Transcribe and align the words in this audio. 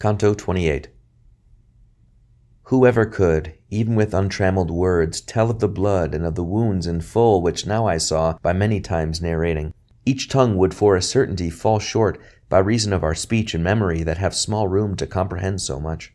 Canto 0.00 0.32
28 0.32 0.90
Whoever 2.66 3.04
could, 3.04 3.54
even 3.68 3.96
with 3.96 4.14
untrammeled 4.14 4.70
words, 4.70 5.20
tell 5.20 5.50
of 5.50 5.58
the 5.58 5.66
blood 5.66 6.14
and 6.14 6.24
of 6.24 6.36
the 6.36 6.44
wounds 6.44 6.86
in 6.86 7.00
full 7.00 7.42
which 7.42 7.66
now 7.66 7.88
I 7.88 7.98
saw 7.98 8.38
by 8.40 8.52
many 8.52 8.80
times 8.80 9.20
narrating, 9.20 9.74
each 10.06 10.28
tongue 10.28 10.56
would 10.56 10.72
for 10.72 10.94
a 10.94 11.02
certainty 11.02 11.50
fall 11.50 11.80
short 11.80 12.16
by 12.48 12.60
reason 12.60 12.92
of 12.92 13.02
our 13.02 13.16
speech 13.16 13.54
and 13.54 13.64
memory 13.64 14.04
that 14.04 14.18
have 14.18 14.36
small 14.36 14.68
room 14.68 14.94
to 14.94 15.04
comprehend 15.04 15.62
so 15.62 15.80
much. 15.80 16.14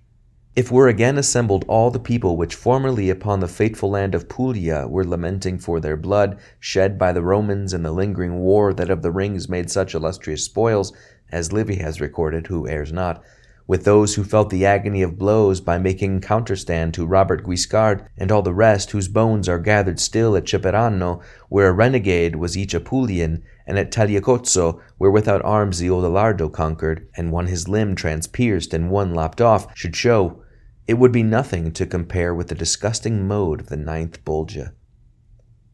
If 0.56 0.72
were 0.72 0.88
again 0.88 1.18
assembled 1.18 1.66
all 1.68 1.92
the 1.92 2.00
people 2.00 2.38
which 2.38 2.56
formerly 2.56 3.10
upon 3.10 3.42
the 3.42 3.50
fateful 3.50 3.90
land 3.90 4.16
of 4.16 4.30
Puglia 4.30 4.88
were 4.88 5.04
lamenting 5.04 5.60
for 5.60 5.82
their 5.82 5.98
blood 5.98 6.40
shed 6.58 6.98
by 6.98 7.12
the 7.12 7.22
Romans 7.22 7.74
in 7.74 7.84
the 7.84 7.92
lingering 7.92 8.40
war 8.40 8.74
that 8.76 8.90
of 8.90 9.02
the 9.02 9.12
rings 9.12 9.50
made 9.50 9.70
such 9.70 9.94
illustrious 9.94 10.46
spoils, 10.46 10.94
as 11.34 11.52
Livy 11.52 11.76
has 11.76 12.00
recorded, 12.00 12.48
who 12.48 12.66
errs 12.66 12.94
not, 12.94 13.22
with 13.66 13.86
those 13.86 14.16
who 14.16 14.24
felt 14.24 14.50
the 14.50 14.66
agony 14.66 15.02
of 15.02 15.18
blows 15.18 15.62
by 15.62 15.78
making 15.78 16.20
counterstand 16.20 16.94
to 16.94 17.06
Robert 17.06 17.46
Guiscard 17.46 18.06
and 18.18 18.32
all 18.32 18.42
the 18.42 18.54
rest 18.54 18.92
whose 18.92 19.08
bones 19.08 19.48
are 19.48 19.60
gathered 19.60 20.00
still 20.00 20.36
at 20.36 20.46
Ceperano, 20.46 21.22
where 21.50 21.70
a 21.70 21.74
renegade 21.74 22.36
was 22.36 22.58
each 22.58 22.74
Apulian, 22.74 23.42
and 23.66 23.80
at 23.80 23.92
Tagliacozzo, 23.92 24.82
where 24.98 25.12
without 25.12 25.42
arms 25.46 25.80
the 25.80 25.90
old 25.90 26.04
Alardo 26.04 26.52
conquered, 26.52 27.08
and 27.16 27.32
one 27.32 27.48
his 27.48 27.70
limb 27.70 27.96
transpierced 27.96 28.74
and 28.74 28.90
one 28.92 29.14
lopped 29.14 29.40
off, 29.40 29.68
should 29.76 29.96
show, 29.96 30.44
it 30.86 30.96
would 30.96 31.14
be 31.14 31.24
nothing 31.24 31.72
to 31.72 31.86
compare 31.86 32.36
with 32.36 32.50
the 32.50 32.56
disgusting 32.56 33.26
mode 33.26 33.62
of 33.62 33.68
the 33.68 33.78
ninth 33.78 34.24
Bolgia. 34.26 34.74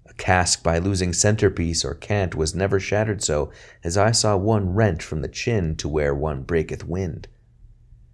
A 0.06 0.14
cask 0.14 0.62
by 0.62 0.78
losing 0.78 1.14
centerpiece 1.14 1.84
or 1.84 1.96
cant 1.96 2.36
was 2.36 2.54
never 2.54 2.80
shattered 2.80 3.24
so 3.24 3.52
as 3.84 3.98
I 3.98 4.12
saw 4.12 4.38
one 4.38 4.76
rent 4.76 5.02
from 5.02 5.22
the 5.22 5.28
chin 5.28 5.76
to 5.78 5.88
where 5.88 6.14
one 6.14 6.44
breaketh 6.44 6.88
wind. 6.88 7.28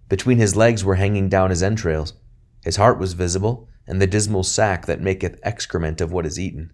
Between 0.08 0.38
his 0.38 0.54
legs 0.54 0.84
were 0.84 0.94
hanging 0.94 1.28
down 1.28 1.50
his 1.50 1.62
entrails. 1.62 2.14
His 2.64 2.76
heart 2.76 2.98
was 2.98 3.14
visible, 3.14 3.68
and 3.86 4.00
the 4.00 4.06
dismal 4.06 4.44
sack 4.44 4.86
that 4.86 5.00
maketh 5.00 5.40
excrement 5.42 6.00
of 6.00 6.12
what 6.12 6.26
is 6.26 6.38
eaten. 6.38 6.72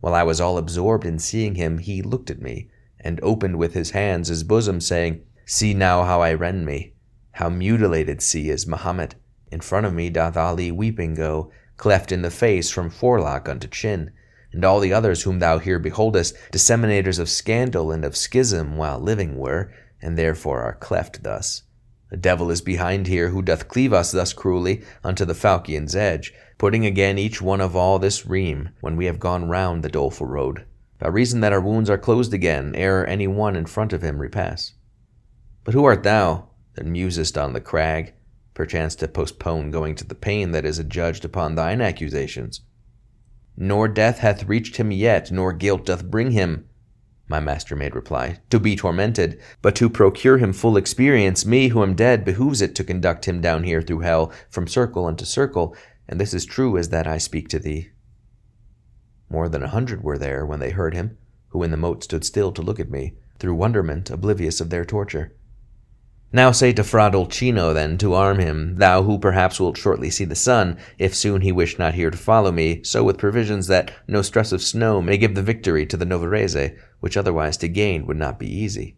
While 0.00 0.14
I 0.14 0.22
was 0.22 0.40
all 0.40 0.58
absorbed 0.58 1.06
in 1.06 1.18
seeing 1.18 1.54
him, 1.54 1.78
he 1.78 2.02
looked 2.02 2.30
at 2.30 2.42
me, 2.42 2.68
and 3.00 3.18
opened 3.22 3.56
with 3.56 3.74
his 3.74 3.90
hands 3.90 4.28
his 4.28 4.44
bosom, 4.44 4.80
saying, 4.80 5.22
See 5.46 5.74
now 5.74 6.04
how 6.04 6.20
I 6.20 6.34
rend 6.34 6.66
me. 6.66 6.94
How 7.32 7.48
mutilated 7.48 8.22
see 8.22 8.50
is 8.50 8.66
Mahomet. 8.66 9.14
In 9.50 9.60
front 9.60 9.86
of 9.86 9.94
me 9.94 10.10
doth 10.10 10.36
Ali 10.36 10.70
weeping 10.70 11.14
go, 11.14 11.50
cleft 11.76 12.12
in 12.12 12.22
the 12.22 12.30
face 12.30 12.70
from 12.70 12.90
forelock 12.90 13.48
unto 13.48 13.68
chin, 13.68 14.10
and 14.52 14.64
all 14.64 14.80
the 14.80 14.92
others 14.92 15.22
whom 15.22 15.38
thou 15.38 15.58
here 15.58 15.78
beholdest, 15.78 16.36
disseminators 16.52 17.18
of 17.18 17.28
scandal 17.28 17.90
and 17.90 18.04
of 18.04 18.16
schism 18.16 18.76
while 18.76 19.00
living 19.00 19.36
were, 19.36 19.72
and 20.00 20.16
therefore 20.16 20.62
are 20.62 20.76
cleft 20.76 21.22
thus. 21.24 21.63
The 22.14 22.20
devil 22.20 22.52
is 22.52 22.60
behind 22.60 23.08
here, 23.08 23.30
who 23.30 23.42
doth 23.42 23.66
cleave 23.66 23.92
us 23.92 24.12
thus 24.12 24.32
cruelly 24.32 24.84
unto 25.02 25.24
the 25.24 25.34
falchion's 25.34 25.96
edge, 25.96 26.32
putting 26.58 26.86
again 26.86 27.18
each 27.18 27.42
one 27.42 27.60
of 27.60 27.74
all 27.74 27.98
this 27.98 28.24
ream, 28.24 28.68
when 28.80 28.94
we 28.94 29.06
have 29.06 29.18
gone 29.18 29.48
round 29.48 29.82
the 29.82 29.88
doleful 29.88 30.28
road, 30.28 30.64
by 31.00 31.08
reason 31.08 31.40
that 31.40 31.52
our 31.52 31.60
wounds 31.60 31.90
are 31.90 31.98
closed 31.98 32.32
again, 32.32 32.72
ere 32.76 33.04
any 33.04 33.26
one 33.26 33.56
in 33.56 33.66
front 33.66 33.92
of 33.92 34.02
him 34.02 34.20
repass. 34.20 34.74
But 35.64 35.74
who 35.74 35.84
art 35.84 36.04
thou, 36.04 36.50
that 36.74 36.86
musest 36.86 37.36
on 37.36 37.52
the 37.52 37.60
crag, 37.60 38.14
perchance 38.54 38.94
to 38.94 39.08
postpone 39.08 39.72
going 39.72 39.96
to 39.96 40.06
the 40.06 40.14
pain 40.14 40.52
that 40.52 40.64
is 40.64 40.78
adjudged 40.78 41.24
upon 41.24 41.56
thine 41.56 41.80
accusations? 41.80 42.60
Nor 43.56 43.88
death 43.88 44.18
hath 44.18 44.44
reached 44.44 44.76
him 44.76 44.92
yet, 44.92 45.32
nor 45.32 45.52
guilt 45.52 45.86
doth 45.86 46.08
bring 46.08 46.30
him, 46.30 46.68
my 47.28 47.40
master 47.40 47.74
made 47.74 47.94
reply, 47.94 48.38
to 48.50 48.60
be 48.60 48.76
tormented, 48.76 49.40
but 49.62 49.74
to 49.74 49.88
procure 49.88 50.38
him 50.38 50.52
full 50.52 50.76
experience, 50.76 51.46
me 51.46 51.68
who 51.68 51.82
am 51.82 51.94
dead 51.94 52.24
behooves 52.24 52.60
it 52.60 52.74
to 52.74 52.84
conduct 52.84 53.26
him 53.26 53.40
down 53.40 53.64
here 53.64 53.80
through 53.80 54.00
hell, 54.00 54.32
from 54.50 54.68
circle 54.68 55.06
unto 55.06 55.24
circle, 55.24 55.74
and 56.08 56.20
this 56.20 56.34
is 56.34 56.44
true 56.44 56.76
as 56.76 56.90
that 56.90 57.06
I 57.06 57.18
speak 57.18 57.48
to 57.48 57.58
thee. 57.58 57.90
More 59.30 59.48
than 59.48 59.62
a 59.62 59.68
hundred 59.68 60.02
were 60.02 60.18
there 60.18 60.44
when 60.44 60.60
they 60.60 60.70
heard 60.70 60.94
him, 60.94 61.16
who 61.48 61.62
in 61.62 61.70
the 61.70 61.76
moat 61.76 62.04
stood 62.04 62.24
still 62.24 62.52
to 62.52 62.62
look 62.62 62.78
at 62.78 62.90
me, 62.90 63.14
through 63.38 63.54
wonderment 63.54 64.10
oblivious 64.10 64.60
of 64.60 64.70
their 64.70 64.84
torture. 64.84 65.34
Now 66.34 66.50
say 66.50 66.72
to 66.72 66.82
Fra 66.82 67.12
Dolcino, 67.12 67.72
then, 67.72 67.96
to 67.98 68.14
arm 68.14 68.40
him, 68.40 68.74
thou 68.78 69.04
who 69.04 69.20
perhaps 69.20 69.60
wilt 69.60 69.78
shortly 69.78 70.10
see 70.10 70.24
the 70.24 70.34
sun, 70.34 70.78
if 70.98 71.14
soon 71.14 71.42
he 71.42 71.52
wish 71.52 71.78
not 71.78 71.94
here 71.94 72.10
to 72.10 72.18
follow 72.18 72.50
me, 72.50 72.82
so 72.82 73.04
with 73.04 73.18
provisions 73.18 73.68
that 73.68 73.92
no 74.08 74.20
stress 74.20 74.50
of 74.50 74.60
snow 74.60 75.00
may 75.00 75.16
give 75.16 75.36
the 75.36 75.44
victory 75.44 75.86
to 75.86 75.96
the 75.96 76.04
Novarese, 76.04 76.76
which 77.04 77.18
otherwise 77.18 77.58
to 77.58 77.68
gain 77.68 78.06
would 78.06 78.16
not 78.16 78.38
be 78.38 78.50
easy. 78.50 78.96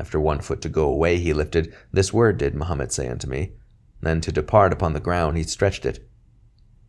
After 0.00 0.18
one 0.18 0.40
foot 0.40 0.60
to 0.62 0.68
go 0.68 0.88
away 0.88 1.18
he 1.18 1.32
lifted, 1.32 1.72
This 1.92 2.12
word 2.12 2.38
did 2.38 2.56
Mahomet 2.56 2.90
say 2.90 3.06
unto 3.06 3.28
me. 3.28 3.52
Then 4.00 4.20
to 4.20 4.32
depart 4.32 4.72
upon 4.72 4.94
the 4.94 4.98
ground 4.98 5.36
he 5.36 5.44
stretched 5.44 5.86
it. 5.86 6.04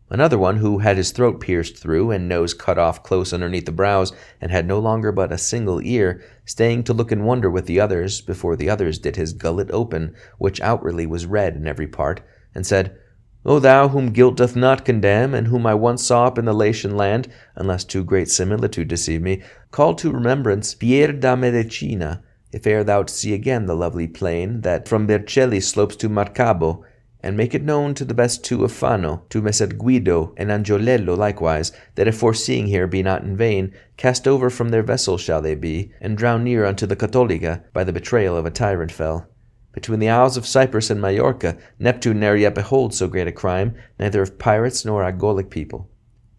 Another 0.08 0.36
one, 0.36 0.56
who 0.56 0.78
had 0.78 0.96
his 0.96 1.12
throat 1.12 1.38
pierced 1.40 1.78
through 1.78 2.10
and 2.10 2.28
nose 2.28 2.54
cut 2.54 2.76
off 2.76 3.04
close 3.04 3.32
underneath 3.32 3.66
the 3.66 3.70
brows, 3.70 4.12
and 4.40 4.50
had 4.50 4.66
no 4.66 4.80
longer 4.80 5.12
but 5.12 5.30
a 5.30 5.38
single 5.38 5.80
ear, 5.80 6.20
staying 6.44 6.82
to 6.82 6.92
look 6.92 7.12
in 7.12 7.22
wonder 7.22 7.48
with 7.48 7.66
the 7.66 7.78
others, 7.78 8.20
before 8.20 8.56
the 8.56 8.68
others 8.68 8.98
did 8.98 9.14
his 9.14 9.32
gullet 9.32 9.70
open, 9.70 10.16
which 10.38 10.60
outwardly 10.60 11.06
was 11.06 11.24
red 11.24 11.54
in 11.54 11.68
every 11.68 11.86
part, 11.86 12.20
and 12.52 12.66
said, 12.66 12.98
O 13.46 13.58
thou 13.58 13.88
whom 13.88 14.10
guilt 14.10 14.36
doth 14.36 14.54
not 14.54 14.84
condemn, 14.84 15.32
and 15.32 15.46
whom 15.46 15.66
I 15.66 15.72
once 15.72 16.04
saw 16.04 16.26
up 16.26 16.38
in 16.38 16.44
the 16.44 16.52
Latian 16.52 16.94
land, 16.94 17.26
unless 17.56 17.84
too 17.84 18.04
great 18.04 18.28
similitude 18.28 18.88
deceive 18.88 19.22
me, 19.22 19.40
call 19.70 19.94
to 19.94 20.12
remembrance 20.12 20.74
Pier 20.74 21.10
da 21.10 21.36
Medicina, 21.36 22.22
if 22.52 22.66
e'er 22.66 22.84
thou 22.84 23.06
see 23.06 23.32
again 23.32 23.64
the 23.64 23.74
lovely 23.74 24.06
plain 24.06 24.60
that 24.60 24.86
from 24.86 25.06
Vercelli 25.06 25.58
slopes 25.58 25.96
to 25.96 26.10
Marcabo, 26.10 26.84
and 27.22 27.34
make 27.34 27.54
it 27.54 27.62
known 27.62 27.94
to 27.94 28.04
the 28.04 28.12
best 28.12 28.44
two 28.44 28.62
of 28.62 28.72
Fano, 28.72 29.22
to 29.30 29.40
Messer 29.40 29.68
Guido 29.68 30.34
and 30.36 30.50
Angiolello 30.50 31.16
likewise, 31.16 31.72
that 31.94 32.08
if 32.08 32.16
foreseeing 32.16 32.66
here 32.66 32.86
be 32.86 33.02
not 33.02 33.22
in 33.22 33.38
vain, 33.38 33.72
cast 33.96 34.28
over 34.28 34.50
from 34.50 34.68
their 34.68 34.82
vessel 34.82 35.16
shall 35.16 35.40
they 35.40 35.54
be, 35.54 35.92
and 35.98 36.18
drown 36.18 36.44
near 36.44 36.66
unto 36.66 36.84
the 36.84 36.94
Cattolica, 36.96 37.62
by 37.72 37.84
the 37.84 37.92
betrayal 37.92 38.36
of 38.36 38.44
a 38.44 38.50
tyrant 38.50 38.92
fell. 38.92 39.28
Between 39.72 40.00
the 40.00 40.08
Isles 40.08 40.36
of 40.36 40.46
Cyprus 40.46 40.90
and 40.90 41.00
Majorca, 41.00 41.56
Neptune 41.78 42.18
ne'er 42.18 42.36
yet 42.36 42.54
beholds 42.54 42.98
so 42.98 43.06
great 43.06 43.28
a 43.28 43.32
crime, 43.32 43.74
neither 43.98 44.22
of 44.22 44.38
pirates 44.38 44.84
nor 44.84 45.02
Argolic 45.02 45.50
people. 45.50 45.88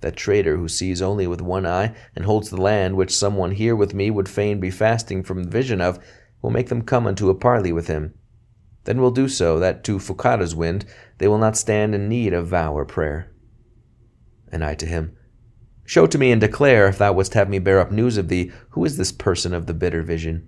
That 0.02 0.16
traitor 0.16 0.58
who 0.58 0.68
sees 0.68 1.02
only 1.02 1.28
with 1.28 1.42
one 1.42 1.66
eye, 1.66 1.96
and 2.16 2.26
holds 2.26 2.50
the 2.50 2.62
land 2.62 2.98
which 2.98 3.16
some 3.16 3.36
one 3.36 3.52
here 3.52 3.76
with 3.76 3.94
me 3.94 4.12
would 4.12 4.28
fain 4.28 4.60
be 4.60 4.70
fasting 4.70 5.24
from 5.24 5.44
the 5.44 5.50
vision 5.50 5.80
of, 5.80 6.00
will 6.42 6.50
make 6.50 6.70
them 6.70 6.82
come 6.82 7.08
unto 7.08 7.30
a 7.30 7.36
parley 7.36 7.72
with 7.72 7.88
him, 7.88 8.14
then 8.84 9.00
will 9.00 9.12
do 9.12 9.28
so 9.28 9.60
that 9.60 9.84
to 9.84 10.00
Focara's 10.00 10.56
wind 10.56 10.86
they 11.20 11.28
will 11.28 11.38
not 11.38 11.56
stand 11.56 11.94
in 11.94 12.10
need 12.10 12.34
of 12.34 12.48
vow 12.48 12.74
or 12.74 12.86
prayer. 12.86 13.32
And 14.52 14.64
I 14.64 14.76
to 14.76 14.86
him, 14.86 15.16
Show 15.86 16.08
to 16.08 16.18
me 16.18 16.32
and 16.32 16.42
declare, 16.42 16.88
if 16.88 16.98
thou 16.98 17.14
wouldst 17.14 17.34
have 17.34 17.50
me 17.50 17.60
bear 17.60 17.80
up 17.80 17.92
news 17.92 18.18
of 18.18 18.28
thee, 18.28 18.52
who 18.70 18.86
is 18.86 18.98
this 18.98 19.12
person 19.12 19.54
of 19.54 19.66
the 19.66 19.74
bitter 19.74 20.02
vision? 20.02 20.48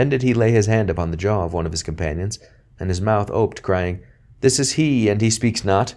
Then 0.00 0.08
did 0.08 0.22
he 0.22 0.32
lay 0.32 0.50
his 0.50 0.64
hand 0.64 0.88
upon 0.88 1.10
the 1.10 1.16
jaw 1.18 1.44
of 1.44 1.52
one 1.52 1.66
of 1.66 1.72
his 1.72 1.82
companions, 1.82 2.38
and 2.78 2.88
his 2.88 3.02
mouth 3.02 3.30
oped, 3.32 3.60
crying, 3.60 4.00
This 4.40 4.58
is 4.58 4.72
he, 4.72 5.10
and 5.10 5.20
he 5.20 5.28
speaks 5.28 5.62
not. 5.62 5.94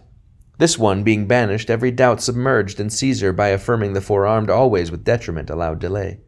This 0.58 0.78
one, 0.78 1.04
being 1.04 1.26
banished, 1.26 1.70
every 1.70 1.90
doubt 1.90 2.22
submerged, 2.22 2.82
and 2.82 2.92
Caesar, 2.92 3.32
by 3.32 3.48
affirming 3.48 3.94
the 3.94 4.02
forearmed 4.02 4.50
always 4.50 4.92
with 4.92 5.06
detriment, 5.06 5.50
allowed 5.50 5.80
delay. 5.80 6.20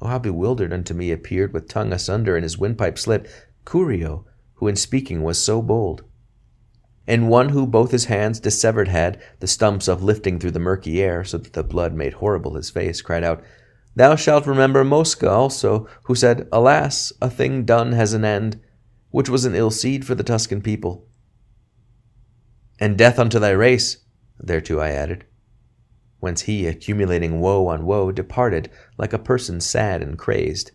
Oh, 0.00 0.06
how 0.06 0.18
bewildered 0.18 0.72
unto 0.72 0.94
me 0.94 1.12
appeared 1.12 1.52
with 1.52 1.68
tongue 1.68 1.92
asunder 1.92 2.36
and 2.36 2.42
his 2.42 2.56
windpipe 2.56 2.98
slit 2.98 3.28
Curio, 3.66 4.24
who 4.54 4.66
in 4.66 4.76
speaking 4.76 5.22
was 5.22 5.38
so 5.38 5.60
bold. 5.60 6.04
And 7.06 7.28
one 7.28 7.50
who 7.50 7.66
both 7.66 7.90
his 7.90 8.06
hands 8.06 8.40
dissevered 8.40 8.88
had, 8.88 9.20
the 9.40 9.46
stumps 9.46 9.88
of 9.88 10.02
lifting 10.02 10.38
through 10.38 10.52
the 10.52 10.58
murky 10.58 11.02
air, 11.02 11.22
so 11.22 11.36
that 11.36 11.52
the 11.52 11.62
blood 11.62 11.92
made 11.92 12.14
horrible 12.14 12.54
his 12.54 12.70
face, 12.70 13.02
cried 13.02 13.24
out, 13.24 13.44
Thou 13.96 14.14
shalt 14.14 14.46
remember 14.46 14.84
Mosca 14.84 15.28
also, 15.28 15.88
who 16.02 16.14
said, 16.14 16.46
Alas, 16.52 17.14
a 17.22 17.30
thing 17.30 17.64
done 17.64 17.92
has 17.92 18.12
an 18.12 18.26
end, 18.26 18.60
which 19.10 19.30
was 19.30 19.46
an 19.46 19.54
ill 19.54 19.70
seed 19.70 20.04
for 20.04 20.14
the 20.14 20.22
Tuscan 20.22 20.60
people. 20.60 21.08
And 22.78 22.98
death 22.98 23.18
unto 23.18 23.38
thy 23.38 23.52
race, 23.52 24.04
thereto 24.38 24.78
I 24.80 24.90
added. 24.90 25.24
Whence 26.20 26.42
he, 26.42 26.66
accumulating 26.66 27.40
woe 27.40 27.68
on 27.68 27.86
woe, 27.86 28.12
departed 28.12 28.70
like 28.98 29.14
a 29.14 29.18
person 29.18 29.62
sad 29.62 30.02
and 30.02 30.18
crazed. 30.18 30.72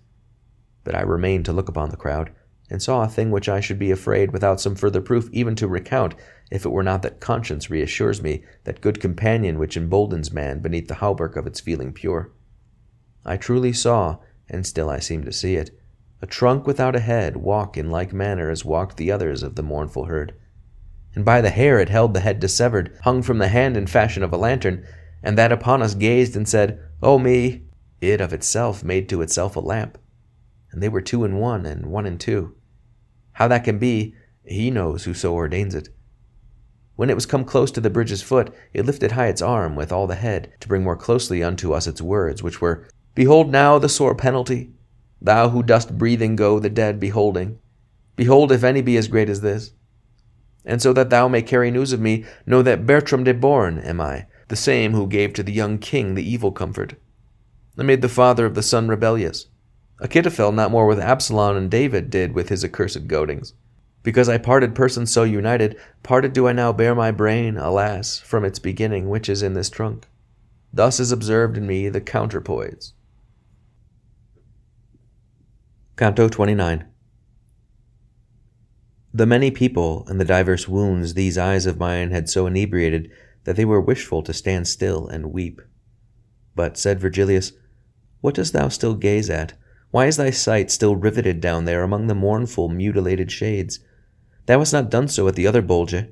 But 0.84 0.96
I 0.96 1.02
remained 1.02 1.46
to 1.46 1.54
look 1.54 1.70
upon 1.70 1.92
the 1.92 1.98
crowd 1.98 2.32
and 2.72 2.82
saw 2.82 3.04
a 3.04 3.08
thing 3.08 3.30
which 3.30 3.48
I 3.48 3.60
should 3.60 3.78
be 3.78 3.92
afraid 3.92 4.32
without 4.32 4.60
some 4.60 4.76
further 4.76 5.02
proof 5.02 5.30
even 5.32 5.56
to 5.58 5.68
recount, 5.68 6.16
if 6.50 6.66
it 6.66 6.70
were 6.70 6.82
not 6.82 7.04
that 7.04 7.20
conscience 7.20 7.70
reassures 7.70 8.24
me, 8.24 8.44
that 8.64 8.82
good 8.82 9.00
companion 9.00 9.60
which 9.60 9.78
emboldens 9.78 10.32
man 10.32 10.60
beneath 10.60 10.88
the 10.88 10.96
hauberk 10.96 11.36
of 11.36 11.46
its 11.46 11.60
feeling 11.60 11.94
pure. 11.94 12.32
I 13.26 13.38
truly 13.38 13.74
saw, 13.74 14.18
and 14.50 14.66
still 14.66 14.90
I 14.90 15.00
seem 15.00 15.24
to 15.24 15.32
see 15.32 15.56
it, 15.56 15.72
a 16.22 16.28
trunk 16.28 16.68
without 16.68 16.96
a 16.96 17.00
head 17.00 17.38
walk 17.38 17.78
in 17.78 17.90
like 17.90 18.14
manner 18.14 18.50
as 18.50 18.66
walked 18.66 18.98
the 18.98 19.12
others 19.12 19.44
of 19.44 19.56
the 19.56 19.64
mournful 19.64 20.06
herd. 20.06 20.34
And 21.16 21.26
by 21.26 21.42
the 21.42 21.50
hair 21.50 21.80
it 21.80 21.90
held 21.90 22.14
the 22.14 22.20
head 22.20 22.40
dissevered, 22.40 22.98
hung 23.04 23.22
from 23.22 23.40
the 23.40 23.48
hand 23.48 23.76
in 23.76 23.88
fashion 23.88 24.24
of 24.24 24.32
a 24.32 24.38
lantern, 24.38 24.86
and 25.24 25.38
that 25.38 25.52
upon 25.52 25.82
us 25.82 25.96
gazed 25.96 26.36
and 26.36 26.48
said, 26.48 26.80
O 27.02 27.20
me! 27.20 27.64
It 28.00 28.22
of 28.22 28.34
itself 28.34 28.84
made 28.84 29.08
to 29.10 29.22
itself 29.22 29.56
a 29.56 29.60
lamp. 29.60 29.98
And 30.72 30.82
they 30.82 30.90
were 30.90 31.02
two 31.02 31.24
in 31.24 31.38
one, 31.38 31.66
and 31.66 31.88
one 31.88 32.06
in 32.06 32.18
two 32.18 32.56
How 33.34 33.48
that 33.48 33.64
can 33.64 33.78
be, 33.78 34.16
he 34.44 34.72
knows 34.72 35.04
who 35.04 35.14
so 35.14 35.34
ordains 35.34 35.76
it. 35.76 35.90
When 36.96 37.10
it 37.10 37.16
was 37.16 37.26
come 37.26 37.46
close 37.46 37.72
to 37.72 37.82
the 37.82 37.90
bridge's 37.90 38.22
foot, 38.22 38.54
it 38.74 38.86
lifted 38.86 39.14
high 39.14 39.28
its 39.28 39.42
arm 39.42 39.76
with 39.76 39.92
all 39.92 40.08
the 40.08 40.16
head, 40.16 40.54
to 40.60 40.68
bring 40.68 40.84
more 40.84 40.98
closely 40.98 41.44
unto 41.44 41.74
us 41.74 41.88
its 41.88 42.02
words, 42.02 42.42
which 42.42 42.62
were, 42.62 42.88
Behold 43.14 43.52
now 43.52 43.78
the 43.78 43.90
sore 43.90 44.16
penalty, 44.16 44.72
thou 45.22 45.50
who 45.50 45.62
dost 45.62 45.98
breathing 45.98 46.36
go 46.36 46.60
the 46.60 46.70
dead 46.70 47.00
beholding. 47.00 47.60
Behold, 48.16 48.52
if 48.52 48.64
any 48.64 48.82
be 48.82 48.96
as 48.98 49.08
great 49.08 49.30
as 49.30 49.42
this. 49.42 49.74
And 50.64 50.82
so 50.82 50.94
that 50.94 51.10
thou 51.10 51.28
may 51.28 51.42
carry 51.42 51.72
news 51.72 51.92
of 51.92 52.00
me, 52.00 52.26
know 52.46 52.62
that 52.62 52.86
Bertrand 52.86 53.26
de 53.26 53.34
Born 53.34 53.80
am 53.80 54.00
I, 54.00 54.28
the 54.48 54.56
same 54.56 54.94
who 54.94 55.08
gave 55.08 55.34
to 55.34 55.44
the 55.44 55.52
young 55.52 55.78
king 55.78 56.16
the 56.16 56.30
evil 56.30 56.52
comfort. 56.52 56.96
I 57.78 57.84
made 57.84 58.02
the 58.02 58.10
father 58.10 58.46
of 58.46 58.56
the 58.56 58.64
son 58.64 58.88
rebellious. 58.88 59.48
Achitophel 60.02 60.54
not 60.54 60.72
more 60.72 60.88
with 60.88 61.00
Absalom 61.00 61.58
and 61.58 61.70
David 61.70 62.10
did 62.10 62.34
with 62.34 62.50
his 62.50 62.64
accursed 62.64 63.08
goadings. 63.08 63.54
Because 64.04 64.30
I 64.30 64.38
parted 64.38 64.74
persons 64.74 65.12
so 65.12 65.24
united, 65.24 65.78
parted 66.02 66.34
do 66.34 66.48
I 66.48 66.54
now 66.54 66.72
bear 66.74 66.96
my 66.96 67.12
brain, 67.12 67.58
alas, 67.58 68.20
from 68.20 68.46
its 68.46 68.58
beginning, 68.58 69.10
which 69.10 69.30
is 69.30 69.44
in 69.44 69.54
this 69.54 69.70
trunk. 69.70 70.08
Thus 70.74 71.00
is 71.00 71.12
observed 71.12 71.58
in 71.58 71.68
me 71.68 71.90
the 71.90 72.02
counterpoise. 72.02 72.94
Canto 75.98 76.30
29 76.30 76.86
The 79.14 79.26
many 79.26 79.52
people 79.52 80.06
and 80.08 80.20
the 80.20 80.26
divers 80.26 80.68
wounds 80.68 81.14
these 81.14 81.38
eyes 81.38 81.66
of 81.66 81.78
mine 81.78 82.12
had 82.12 82.30
so 82.30 82.48
inebriated 82.48 83.12
that 83.44 83.58
they 83.58 83.66
were 83.66 83.82
wishful 83.82 84.24
to 84.24 84.34
stand 84.34 84.68
still 84.70 85.08
and 85.10 85.34
weep. 85.34 85.62
But, 86.56 86.78
said 86.78 87.00
Virgilius, 87.00 87.52
what 88.22 88.36
dost 88.36 88.54
thou 88.54 88.70
still 88.70 88.96
gaze 88.96 89.30
at? 89.30 89.54
Why 89.92 90.06
is 90.06 90.16
thy 90.16 90.30
sight 90.30 90.72
still 90.72 90.96
riveted 90.96 91.42
down 91.42 91.66
there 91.66 91.84
among 91.84 92.08
the 92.08 92.16
mournful, 92.16 92.70
mutilated 92.70 93.30
shades? 93.30 93.80
Thou 94.46 94.60
hast 94.60 94.74
not 94.74 94.90
done 94.90 95.10
so 95.10 95.28
at 95.28 95.36
the 95.36 95.46
other 95.46 95.62
Bolge. 95.62 96.08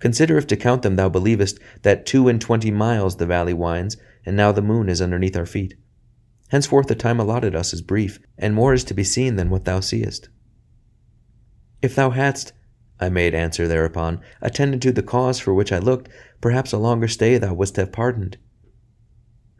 Consider 0.00 0.38
if 0.38 0.46
to 0.46 0.56
count 0.56 0.82
them 0.82 0.96
thou 0.96 1.10
believest 1.10 1.60
that 1.82 2.06
two 2.06 2.26
and 2.26 2.40
twenty 2.40 2.70
miles 2.70 3.16
the 3.16 3.26
valley 3.26 3.54
winds, 3.54 3.98
and 4.24 4.34
now 4.34 4.50
the 4.50 4.62
moon 4.62 4.88
is 4.88 5.02
underneath 5.02 5.36
our 5.36 5.46
feet. 5.46 5.74
Henceforth 6.50 6.86
the 6.88 6.94
time 6.94 7.18
allotted 7.18 7.54
us 7.54 7.72
is 7.72 7.82
brief, 7.82 8.20
and 8.38 8.54
more 8.54 8.74
is 8.74 8.84
to 8.84 8.94
be 8.94 9.04
seen 9.04 9.36
than 9.36 9.50
what 9.50 9.64
thou 9.64 9.80
seest. 9.80 10.28
If 11.82 11.94
thou 11.94 12.10
hadst, 12.10 12.52
I 13.00 13.08
made 13.08 13.34
answer 13.34 13.66
thereupon, 13.66 14.20
attended 14.40 14.80
to 14.82 14.92
the 14.92 15.02
cause 15.02 15.40
for 15.40 15.52
which 15.52 15.72
I 15.72 15.78
looked, 15.78 16.08
perhaps 16.40 16.72
a 16.72 16.78
longer 16.78 17.08
stay 17.08 17.38
thou 17.38 17.54
wouldst 17.54 17.76
have 17.76 17.92
pardoned. 17.92 18.38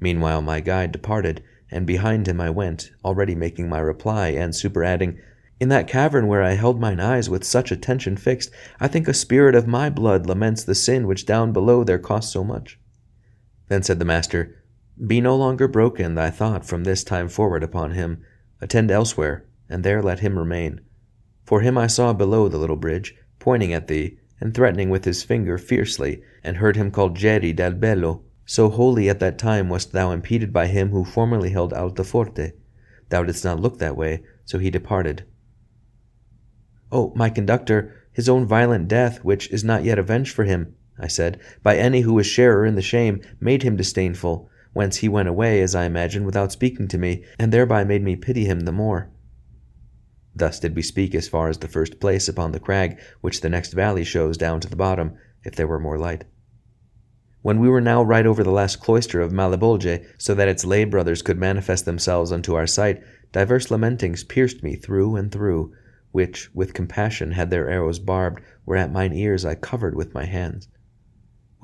Meanwhile 0.00 0.42
my 0.42 0.60
guide 0.60 0.92
departed, 0.92 1.42
and 1.70 1.86
behind 1.86 2.28
him 2.28 2.40
I 2.40 2.50
went, 2.50 2.92
already 3.04 3.34
making 3.34 3.68
my 3.68 3.80
reply, 3.80 4.28
and 4.28 4.54
superadding, 4.54 5.18
In 5.58 5.68
that 5.70 5.88
cavern 5.88 6.26
where 6.26 6.42
I 6.42 6.52
held 6.52 6.80
mine 6.80 7.00
eyes 7.00 7.28
with 7.28 7.44
such 7.44 7.72
attention 7.72 8.16
fixed, 8.16 8.50
I 8.78 8.88
think 8.88 9.08
a 9.08 9.14
spirit 9.14 9.54
of 9.54 9.66
my 9.66 9.90
blood 9.90 10.26
laments 10.26 10.64
the 10.64 10.74
sin 10.74 11.06
which 11.06 11.26
down 11.26 11.52
below 11.52 11.82
there 11.82 11.98
cost 11.98 12.30
so 12.30 12.44
much. 12.44 12.78
Then 13.68 13.82
said 13.82 13.98
the 13.98 14.04
master, 14.04 14.63
Be 15.06 15.20
no 15.20 15.34
longer 15.36 15.66
broken 15.66 16.14
thy 16.14 16.30
thought 16.30 16.64
from 16.64 16.84
this 16.84 17.02
time 17.02 17.28
forward 17.28 17.62
upon 17.64 17.92
him. 17.92 18.22
Attend 18.60 18.90
elsewhere, 18.90 19.44
and 19.68 19.82
there 19.82 20.00
let 20.00 20.20
him 20.20 20.38
remain. 20.38 20.80
For 21.44 21.60
him 21.62 21.76
I 21.76 21.88
saw 21.88 22.12
below 22.12 22.48
the 22.48 22.58
little 22.58 22.76
bridge, 22.76 23.16
pointing 23.38 23.72
at 23.72 23.88
thee, 23.88 24.18
and 24.40 24.54
threatening 24.54 24.90
with 24.90 25.04
his 25.04 25.22
finger 25.22 25.58
fiercely, 25.58 26.22
and 26.44 26.58
heard 26.58 26.76
him 26.76 26.90
called 26.90 27.16
Geri 27.16 27.52
del 27.52 27.72
Bello, 27.72 28.22
so 28.46 28.68
wholly 28.68 29.08
at 29.08 29.20
that 29.20 29.38
time 29.38 29.68
wast 29.68 29.92
thou 29.92 30.12
impeded 30.12 30.52
by 30.52 30.66
him 30.68 30.90
who 30.90 31.04
formerly 31.04 31.50
held 31.50 31.72
Altoforte. 31.72 32.52
Thou 33.08 33.24
didst 33.24 33.44
not 33.44 33.60
look 33.60 33.78
that 33.78 33.96
way, 33.96 34.22
so 34.44 34.58
he 34.58 34.70
departed. 34.70 35.24
Oh, 36.92 37.12
my 37.16 37.30
conductor, 37.30 37.94
his 38.12 38.28
own 38.28 38.46
violent 38.46 38.86
death, 38.86 39.24
which 39.24 39.50
is 39.50 39.64
not 39.64 39.82
yet 39.82 39.98
avenged 39.98 40.32
for 40.32 40.44
him, 40.44 40.76
I 40.98 41.08
said, 41.08 41.40
by 41.62 41.76
any 41.76 42.02
who 42.02 42.14
was 42.14 42.26
sharer 42.26 42.64
in 42.64 42.76
the 42.76 42.82
shame, 42.82 43.20
made 43.40 43.64
him 43.64 43.76
disdainful, 43.76 44.48
whence 44.74 44.98
he 44.98 45.08
went 45.08 45.28
away, 45.28 45.62
as 45.62 45.74
I 45.74 45.86
imagine, 45.86 46.24
without 46.24 46.52
speaking 46.52 46.86
to 46.88 46.98
me, 46.98 47.24
and 47.38 47.50
thereby 47.50 47.84
made 47.84 48.02
me 48.02 48.16
pity 48.16 48.44
him 48.44 48.60
the 48.60 48.72
more. 48.72 49.10
Thus 50.36 50.60
did 50.60 50.76
we 50.76 50.82
speak 50.82 51.14
as 51.14 51.28
far 51.28 51.48
as 51.48 51.58
the 51.58 51.68
first 51.68 52.00
place 52.00 52.28
upon 52.28 52.52
the 52.52 52.60
crag, 52.60 52.98
which 53.20 53.40
the 53.40 53.48
next 53.48 53.72
valley 53.72 54.04
shows 54.04 54.36
down 54.36 54.60
to 54.60 54.68
the 54.68 54.76
bottom, 54.76 55.16
if 55.44 55.54
there 55.54 55.68
were 55.68 55.78
more 55.78 55.96
light. 55.96 56.24
When 57.42 57.60
we 57.60 57.68
were 57.68 57.80
now 57.80 58.02
right 58.02 58.26
over 58.26 58.42
the 58.42 58.50
last 58.50 58.80
cloister 58.80 59.20
of 59.20 59.30
Malebolge, 59.30 60.04
so 60.18 60.34
that 60.34 60.48
its 60.48 60.64
lay 60.64 60.84
brothers 60.84 61.22
could 61.22 61.38
manifest 61.38 61.84
themselves 61.84 62.32
unto 62.32 62.54
our 62.54 62.66
sight, 62.66 63.02
divers 63.32 63.70
lamentings 63.70 64.24
pierced 64.24 64.62
me 64.62 64.76
through 64.76 65.16
and 65.16 65.30
through, 65.30 65.72
which, 66.10 66.48
with 66.54 66.74
compassion, 66.74 67.32
had 67.32 67.50
their 67.50 67.68
arrows 67.68 67.98
barbed, 67.98 68.40
whereat 68.64 68.90
mine 68.90 69.12
ears 69.12 69.44
I 69.44 69.56
covered 69.56 69.94
with 69.94 70.14
my 70.14 70.24
hands. 70.24 70.68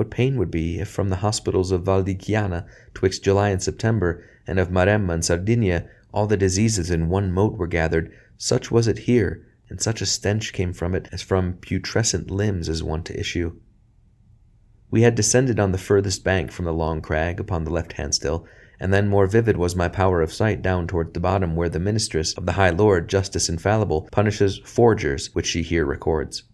What 0.01 0.09
pain 0.09 0.39
would 0.39 0.51
be 0.51 0.79
if 0.79 0.89
from 0.89 1.11
the 1.11 1.17
hospitals 1.17 1.73
of 1.73 1.85
Valdichiana, 1.85 2.65
twixt 2.95 3.23
July 3.23 3.51
and 3.51 3.63
September, 3.63 4.25
and 4.47 4.59
of 4.59 4.71
Maremma 4.71 5.13
and 5.13 5.23
Sardinia, 5.23 5.91
all 6.11 6.27
the 6.27 6.39
diseases 6.39 6.91
in 6.91 7.11
one 7.11 7.31
moat 7.31 7.59
were 7.59 7.67
gathered, 7.67 8.11
such 8.39 8.71
was 8.71 8.89
it 8.89 9.01
here, 9.01 9.47
and 9.69 9.79
such 9.79 10.01
a 10.01 10.07
stench 10.07 10.55
came 10.55 10.73
from 10.73 10.95
it 10.95 11.07
as 11.13 11.21
from 11.21 11.59
putrescent 11.61 12.31
limbs 12.31 12.67
is 12.67 12.83
wont 12.83 13.05
to 13.09 13.21
issue. 13.21 13.61
We 14.91 15.03
had 15.03 15.15
descended 15.15 15.61
on 15.61 15.73
the 15.73 15.77
furthest 15.77 16.25
bank 16.25 16.51
from 16.51 16.65
the 16.65 16.73
long 16.73 17.03
crag 17.03 17.39
upon 17.39 17.65
the 17.65 17.71
left 17.71 17.93
hand 17.93 18.15
still, 18.15 18.47
and 18.81 18.95
then 18.95 19.07
more 19.07 19.27
vivid 19.27 19.59
was 19.59 19.77
my 19.77 19.89
power 19.89 20.23
of 20.23 20.33
sight 20.33 20.63
down 20.63 20.87
toward 20.87 21.13
the 21.13 21.21
bottom 21.21 21.57
where 21.57 21.69
the 21.69 21.79
ministress 21.79 22.33
of 22.39 22.47
the 22.47 22.53
High 22.53 22.71
Lord, 22.71 23.07
Justice 23.07 23.51
Infallible, 23.51 24.09
punishes 24.11 24.61
forgers, 24.65 25.35
which 25.35 25.45
she 25.45 25.61
here 25.61 25.85
records. 25.85 26.45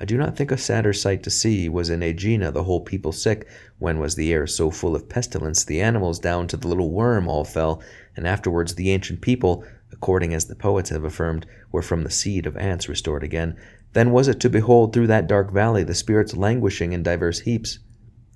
I 0.00 0.04
do 0.04 0.16
not 0.16 0.36
think 0.36 0.50
a 0.50 0.58
sadder 0.58 0.92
sight 0.92 1.22
to 1.22 1.30
see 1.30 1.68
was 1.68 1.88
in 1.88 2.02
Aegina 2.02 2.50
the 2.50 2.64
whole 2.64 2.80
people 2.80 3.12
sick, 3.12 3.46
when 3.78 4.00
was 4.00 4.16
the 4.16 4.32
air 4.32 4.46
so 4.46 4.70
full 4.70 4.96
of 4.96 5.08
pestilence 5.08 5.64
the 5.64 5.80
animals 5.80 6.18
down 6.18 6.48
to 6.48 6.56
the 6.56 6.66
little 6.66 6.90
worm 6.90 7.28
all 7.28 7.44
fell, 7.44 7.80
and 8.16 8.26
afterwards 8.26 8.74
the 8.74 8.90
ancient 8.90 9.20
people, 9.20 9.64
according 9.92 10.34
as 10.34 10.46
the 10.46 10.56
poets 10.56 10.90
have 10.90 11.04
affirmed, 11.04 11.46
were 11.70 11.80
from 11.80 12.02
the 12.02 12.10
seed 12.10 12.44
of 12.44 12.56
ants 12.56 12.88
restored 12.88 13.22
again, 13.22 13.56
then 13.92 14.10
was 14.10 14.26
it 14.26 14.40
to 14.40 14.50
behold 14.50 14.92
through 14.92 15.06
that 15.06 15.28
dark 15.28 15.52
valley 15.52 15.84
the 15.84 15.94
spirits 15.94 16.36
languishing 16.36 16.92
in 16.92 17.04
divers 17.04 17.40
heaps. 17.42 17.78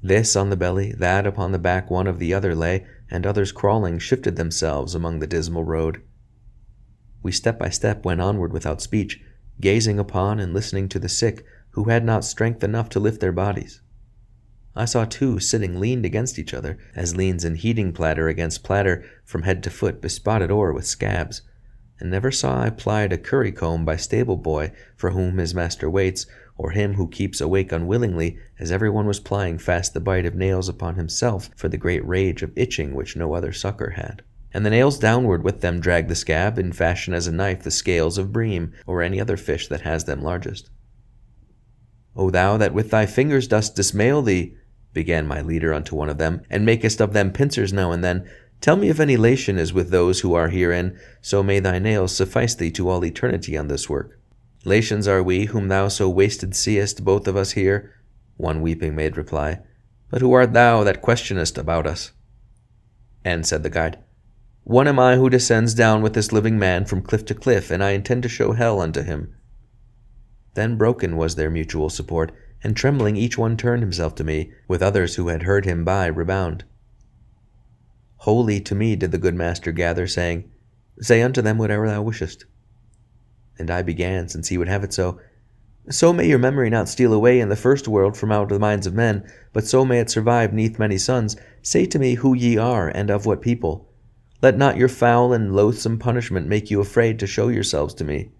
This 0.01 0.37
on 0.37 0.51
the 0.51 0.57
belly, 0.57 0.93
that 0.93 1.27
upon 1.27 1.51
the 1.51 1.59
back 1.59 1.91
one 1.91 2.07
of 2.07 2.21
the 2.21 2.33
other 2.33 2.55
lay, 2.55 2.87
and 3.11 3.27
others 3.27 3.51
crawling 3.51 3.99
shifted 3.99 4.37
themselves 4.37 4.95
among 4.95 5.19
the 5.19 5.27
dismal 5.27 5.65
road. 5.65 6.03
We 7.21 7.33
step 7.33 7.59
by 7.59 7.71
step 7.71 8.05
went 8.05 8.21
onward 8.21 8.53
without 8.53 8.81
speech, 8.81 9.21
gazing 9.61 9.99
upon 9.99 10.41
and 10.41 10.55
listening 10.55 10.88
to 10.88 10.99
the 10.99 11.09
sick, 11.09 11.45
who 11.71 11.85
had 11.85 12.05
not 12.05 12.25
strength 12.25 12.65
enough 12.65 12.88
to 12.91 13.00
lift 13.00 13.21
their 13.21 13.33
bodies. 13.33 13.81
I 14.75 14.85
saw 14.85 15.05
two 15.05 15.41
sitting 15.41 15.81
leaned 15.81 16.07
against 16.07 16.38
each 16.38 16.55
other, 16.55 16.79
as 16.95 17.17
leans 17.17 17.45
an 17.45 17.57
heating 17.57 17.93
platter 17.93 18.29
against 18.29 18.62
platter, 18.62 19.05
from 19.25 19.43
head 19.43 19.62
to 19.65 19.71
foot 19.71 20.00
bespotted 20.00 20.50
o'er 20.50 20.73
with 20.73 20.87
scabs 20.87 21.43
and 22.00 22.11
never 22.11 22.31
saw 22.31 22.62
I 22.62 22.71
plied 22.71 23.12
a 23.12 23.19
currycomb 23.19 23.85
by 23.85 23.97
stable 23.97 24.37
boy 24.37 24.73
for 24.97 25.11
whom 25.11 25.38
his 25.38 25.55
master 25.55 25.91
waits, 25.91 26.27
or 26.57 26.71
him 26.71 26.95
who 26.95 27.09
keeps 27.09 27.41
awake 27.41 27.73
unwillingly, 27.73 28.38
as 28.59 28.73
every 28.73 28.91
one 28.91 29.07
was 29.07 29.21
plying 29.21 29.59
fast 29.59 29.95
the 29.95 30.00
bite 30.00 30.27
of 30.27 30.35
nails 30.35 30.69
upon 30.69 30.95
himself 30.97 31.50
for 31.57 31.69
the 31.69 31.77
great 31.77 32.05
rage 32.07 32.43
of 32.43 32.53
itching 32.57 32.95
which 32.95 33.17
no 33.17 33.35
other 33.35 33.53
succor 33.53 33.91
had. 33.91 34.23
And 34.52 34.64
the 34.64 34.71
nails 34.71 34.99
downward 34.99 35.45
with 35.45 35.61
them 35.61 35.81
drag 35.81 36.09
the 36.09 36.14
scab, 36.14 36.59
in 36.59 36.73
fashion 36.73 37.14
as 37.14 37.26
a 37.26 37.33
knife 37.33 37.62
the 37.62 37.71
scales 37.71 38.19
of 38.19 38.33
bream, 38.33 38.73
or 38.87 39.02
any 39.02 39.21
other 39.21 39.37
fish 39.37 39.69
that 39.69 39.83
has 39.83 40.05
them 40.05 40.23
largest. 40.23 40.71
O 42.17 42.31
thou 42.31 42.57
that 42.57 42.75
with 42.75 42.90
thy 42.90 43.07
fingers 43.07 43.47
dost 43.47 43.76
dismail 43.76 44.23
thee, 44.23 44.57
began 44.93 45.26
my 45.26 45.40
leader 45.40 45.73
unto 45.73 45.95
one 45.95 46.09
of 46.09 46.19
them, 46.19 46.43
and 46.50 46.64
makest 46.64 47.00
of 47.00 47.12
them 47.12 47.33
pincers 47.33 47.73
now 47.73 47.93
and 47.93 48.02
then, 48.02 48.28
Tell 48.61 48.76
me 48.76 48.88
if 48.88 48.99
any 48.99 49.17
Latian 49.17 49.57
is 49.57 49.73
with 49.73 49.90
those 49.90 50.21
who 50.21 50.35
are 50.35 50.49
herein, 50.49 50.99
so 51.21 51.43
may 51.43 51.61
thy 51.61 51.78
nails 51.78 52.17
suffice 52.17 52.55
thee 52.57 52.73
to 52.73 52.88
all 52.88 53.05
eternity 53.05 53.57
on 53.57 53.69
this 53.69 53.88
work. 53.88 54.19
Latians 54.64 55.07
are 55.07 55.23
we, 55.23 55.45
whom 55.45 55.69
thou 55.69 55.87
so 55.87 56.09
wasted 56.09 56.57
seest, 56.57 57.05
both 57.05 57.28
of 57.28 57.37
us 57.37 57.52
here, 57.52 57.95
one 58.37 58.61
weeping 58.61 58.97
made 58.97 59.17
reply. 59.17 59.61
But 60.11 60.21
who 60.21 60.33
art 60.33 60.55
thou 60.55 60.83
that 60.85 61.02
questionest 61.02 61.57
about 61.57 61.87
us? 61.87 62.12
And 63.25 63.47
said 63.47 63.62
the 63.62 63.71
guide, 63.71 63.99
One 64.69 64.87
am 64.87 64.99
I 64.99 65.17
who 65.17 65.31
descends 65.31 65.73
down 65.73 66.03
with 66.03 66.13
this 66.13 66.31
living 66.31 66.59
man 66.59 66.85
from 66.85 67.01
cliff 67.01 67.25
to 67.25 67.35
cliff, 67.35 67.71
and 67.71 67.83
I 67.83 67.93
intend 67.93 68.23
to 68.25 68.29
show 68.29 68.53
hell 68.53 68.83
unto 68.83 69.03
him. 69.03 69.35
Then 70.53 70.77
broken 70.77 71.17
was 71.17 71.37
their 71.37 71.49
mutual 71.49 71.89
support, 71.89 72.33
and 72.63 72.77
trembling 72.77 73.17
each 73.17 73.39
one 73.39 73.57
turned 73.57 73.81
himself 73.83 74.15
to 74.17 74.25
me, 74.25 74.53
with 74.69 74.83
others 74.83 75.15
who 75.15 75.29
had 75.29 75.45
heard 75.45 75.65
him 75.65 75.87
by 75.87 76.05
rebound. 76.05 76.65
Wholly 78.17 78.61
to 78.61 78.75
me 78.75 78.95
did 78.95 79.11
the 79.11 79.17
good 79.17 79.35
master 79.35 79.73
gather, 79.73 80.07
saying, 80.07 80.51
Say 81.01 81.23
unto 81.23 81.41
them 81.41 81.57
whatever 81.57 81.89
thou 81.89 82.03
wishest. 82.03 82.45
And 83.59 83.71
I 83.71 83.81
began, 83.81 84.29
since 84.29 84.49
he 84.49 84.59
would 84.59 84.69
have 84.69 84.85
it 84.85 84.93
so, 84.93 85.19
So 85.89 86.13
may 86.13 86.29
your 86.29 86.39
memory 86.39 86.69
not 86.69 86.91
steal 86.91 87.15
away 87.15 87.41
in 87.41 87.49
the 87.49 87.57
first 87.57 87.89
world 87.89 88.19
from 88.19 88.31
out 88.31 88.51
the 88.51 88.59
minds 88.59 88.87
of 88.87 88.93
men, 88.93 89.27
but 89.55 89.67
so 89.67 89.87
may 89.87 89.99
it 89.99 90.11
survive 90.11 90.53
neath 90.53 90.79
many 90.79 90.99
suns. 90.99 91.37
Say 91.63 91.87
to 91.87 91.99
me 91.99 92.17
who 92.17 92.35
ye 92.35 92.59
are, 92.59 92.89
and 92.89 93.09
of 93.09 93.25
what 93.25 93.41
people. 93.41 93.88
Let 94.40 94.57
not 94.57 94.76
your 94.76 94.88
foul 94.88 95.33
and 95.33 95.54
loathsome 95.54 95.99
punishment 95.99 96.47
make 96.47 96.71
you 96.71 96.80
afraid 96.80 97.18
to 97.18 97.26
show 97.26 97.49
yourselves 97.49 97.95
to 97.95 98.04
me. 98.04 98.30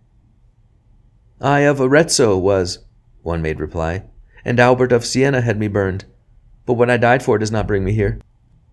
I 1.41 1.61
of 1.61 1.81
Arezzo 1.81 2.37
was, 2.37 2.81
one 3.23 3.43
made 3.43 3.61
reply, 3.61 4.05
and 4.45 4.61
Albert 4.61 4.93
of 4.93 5.05
Siena 5.05 5.41
had 5.41 5.59
me 5.59 5.69
burned. 5.69 6.05
But 6.67 6.75
what 6.75 6.91
I 6.91 6.97
died 6.97 7.23
for 7.23 7.39
does 7.39 7.51
not 7.51 7.67
bring 7.67 7.85
me 7.85 7.93
here. 7.93 8.21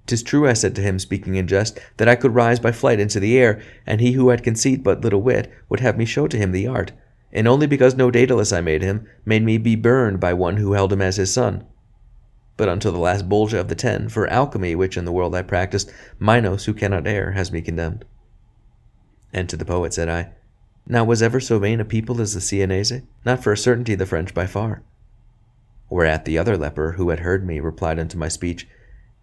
Tis 0.05 0.22
true, 0.22 0.48
I 0.48 0.53
said 0.53 0.75
to 0.75 0.82
him, 0.82 1.00
speaking 1.00 1.36
in 1.36 1.48
jest, 1.48 1.79
that 1.98 2.08
I 2.08 2.15
could 2.15 2.36
rise 2.36 2.60
by 2.60 2.72
flight 2.72 3.00
into 3.00 3.20
the 3.20 3.38
air, 3.38 3.60
and 3.88 4.01
he 4.01 4.12
who 4.12 4.29
had 4.29 4.44
conceit 4.44 4.84
but 4.84 5.01
little 5.01 5.22
wit 5.22 5.51
would 5.67 5.79
have 5.79 5.98
me 5.98 6.05
show 6.05 6.27
to 6.27 6.38
him 6.38 6.51
the 6.51 6.67
art, 6.67 6.91
and 7.34 7.48
only 7.48 7.65
because 7.65 7.96
no 7.96 8.12
Daedalus 8.12 8.53
I 8.53 8.62
made 8.62 8.84
him, 8.84 9.08
made 9.25 9.44
me 9.44 9.58
be 9.58 9.75
burned 9.75 10.20
by 10.20 10.34
one 10.34 10.58
who 10.58 10.74
held 10.74 10.94
him 10.94 11.01
as 11.01 11.15
his 11.15 11.34
son. 11.34 11.65
But 12.58 12.70
unto 12.70 12.90
the 12.90 12.98
last 12.98 13.28
Bolgia 13.28 13.60
of 13.60 13.68
the 13.68 13.76
ten, 13.76 14.08
for 14.08 14.28
alchemy 14.28 14.76
which 14.76 14.98
in 14.98 15.06
the 15.06 15.12
world 15.12 15.36
I 15.36 15.42
practised, 15.42 15.92
Minos, 16.20 16.66
who 16.66 16.74
cannot 16.74 17.08
err, 17.08 17.32
has 17.32 17.52
me 17.52 17.62
condemned. 17.62 18.06
And 19.34 19.50
to 19.50 19.58
the 19.58 19.66
poet 19.66 19.94
said 19.94 20.08
I, 20.08 20.30
Now 20.88 21.04
was 21.04 21.22
ever 21.22 21.40
so 21.42 21.60
vain 21.60 21.82
a 21.82 21.86
people 21.86 22.22
as 22.22 22.34
the 22.34 22.42
Sienese? 22.42 23.02
Not 23.26 23.44
for 23.44 23.52
a 23.52 23.58
certainty 23.58 23.96
the 23.96 24.06
French 24.06 24.34
by 24.34 24.46
far. 24.46 24.84
Whereat 25.90 26.26
the 26.26 26.38
other 26.38 26.58
leper, 26.58 26.94
who 26.94 27.10
had 27.10 27.20
heard 27.20 27.46
me, 27.46 27.60
replied 27.60 28.00
unto 28.00 28.18
my 28.18 28.30
speech, 28.30 28.68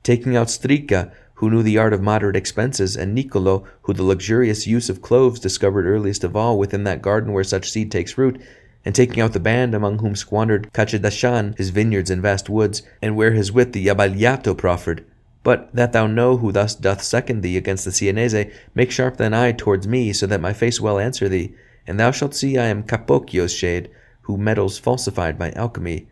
taking 0.02 0.36
out 0.36 0.48
Stricca, 0.48 1.12
who 1.34 1.50
knew 1.50 1.62
the 1.62 1.78
art 1.78 1.92
of 1.92 2.02
moderate 2.02 2.36
expenses, 2.36 2.96
and 2.96 3.14
Niccolo, 3.14 3.66
who 3.82 3.92
the 3.92 4.04
luxurious 4.04 4.66
use 4.66 4.88
of 4.88 5.02
cloves 5.02 5.40
discovered 5.40 5.86
earliest 5.86 6.22
of 6.22 6.36
all 6.36 6.58
within 6.58 6.84
that 6.84 7.02
garden 7.02 7.32
where 7.32 7.42
such 7.42 7.70
seed 7.70 7.90
takes 7.90 8.16
root, 8.16 8.40
and 8.84 8.94
taking 8.94 9.20
out 9.22 9.32
the 9.32 9.40
band 9.40 9.74
among 9.74 9.98
whom 9.98 10.16
squandered 10.16 10.72
Caccia 10.72 10.98
d'Ascian 10.98 11.54
his 11.56 11.70
vineyards 11.70 12.10
and 12.10 12.20
vast 12.20 12.48
woods, 12.48 12.82
and 13.00 13.16
where 13.16 13.32
his 13.32 13.52
wit 13.52 13.72
the 13.72 13.86
Abbagliato 13.86 14.56
proffered. 14.56 15.04
But 15.42 15.74
that 15.74 15.92
thou 15.92 16.06
know 16.06 16.36
who 16.36 16.52
thus 16.52 16.74
doth 16.74 17.02
second 17.02 17.42
thee 17.42 17.56
against 17.56 17.84
the 17.84 17.92
Sienese, 17.92 18.50
make 18.74 18.90
sharp 18.90 19.16
thine 19.16 19.34
eye 19.34 19.52
towards 19.52 19.88
me, 19.88 20.12
so 20.12 20.26
that 20.26 20.40
my 20.40 20.52
face 20.52 20.80
well 20.80 20.98
answer 20.98 21.28
thee, 21.28 21.54
and 21.86 21.98
thou 21.98 22.10
shalt 22.10 22.34
see 22.34 22.58
I 22.58 22.66
am 22.66 22.84
Capocchio's 22.84 23.52
shade, 23.52 23.90
who 24.22 24.36
meddles 24.36 24.78
falsified 24.78 25.38
by 25.38 25.50
alchemy. 25.52 26.06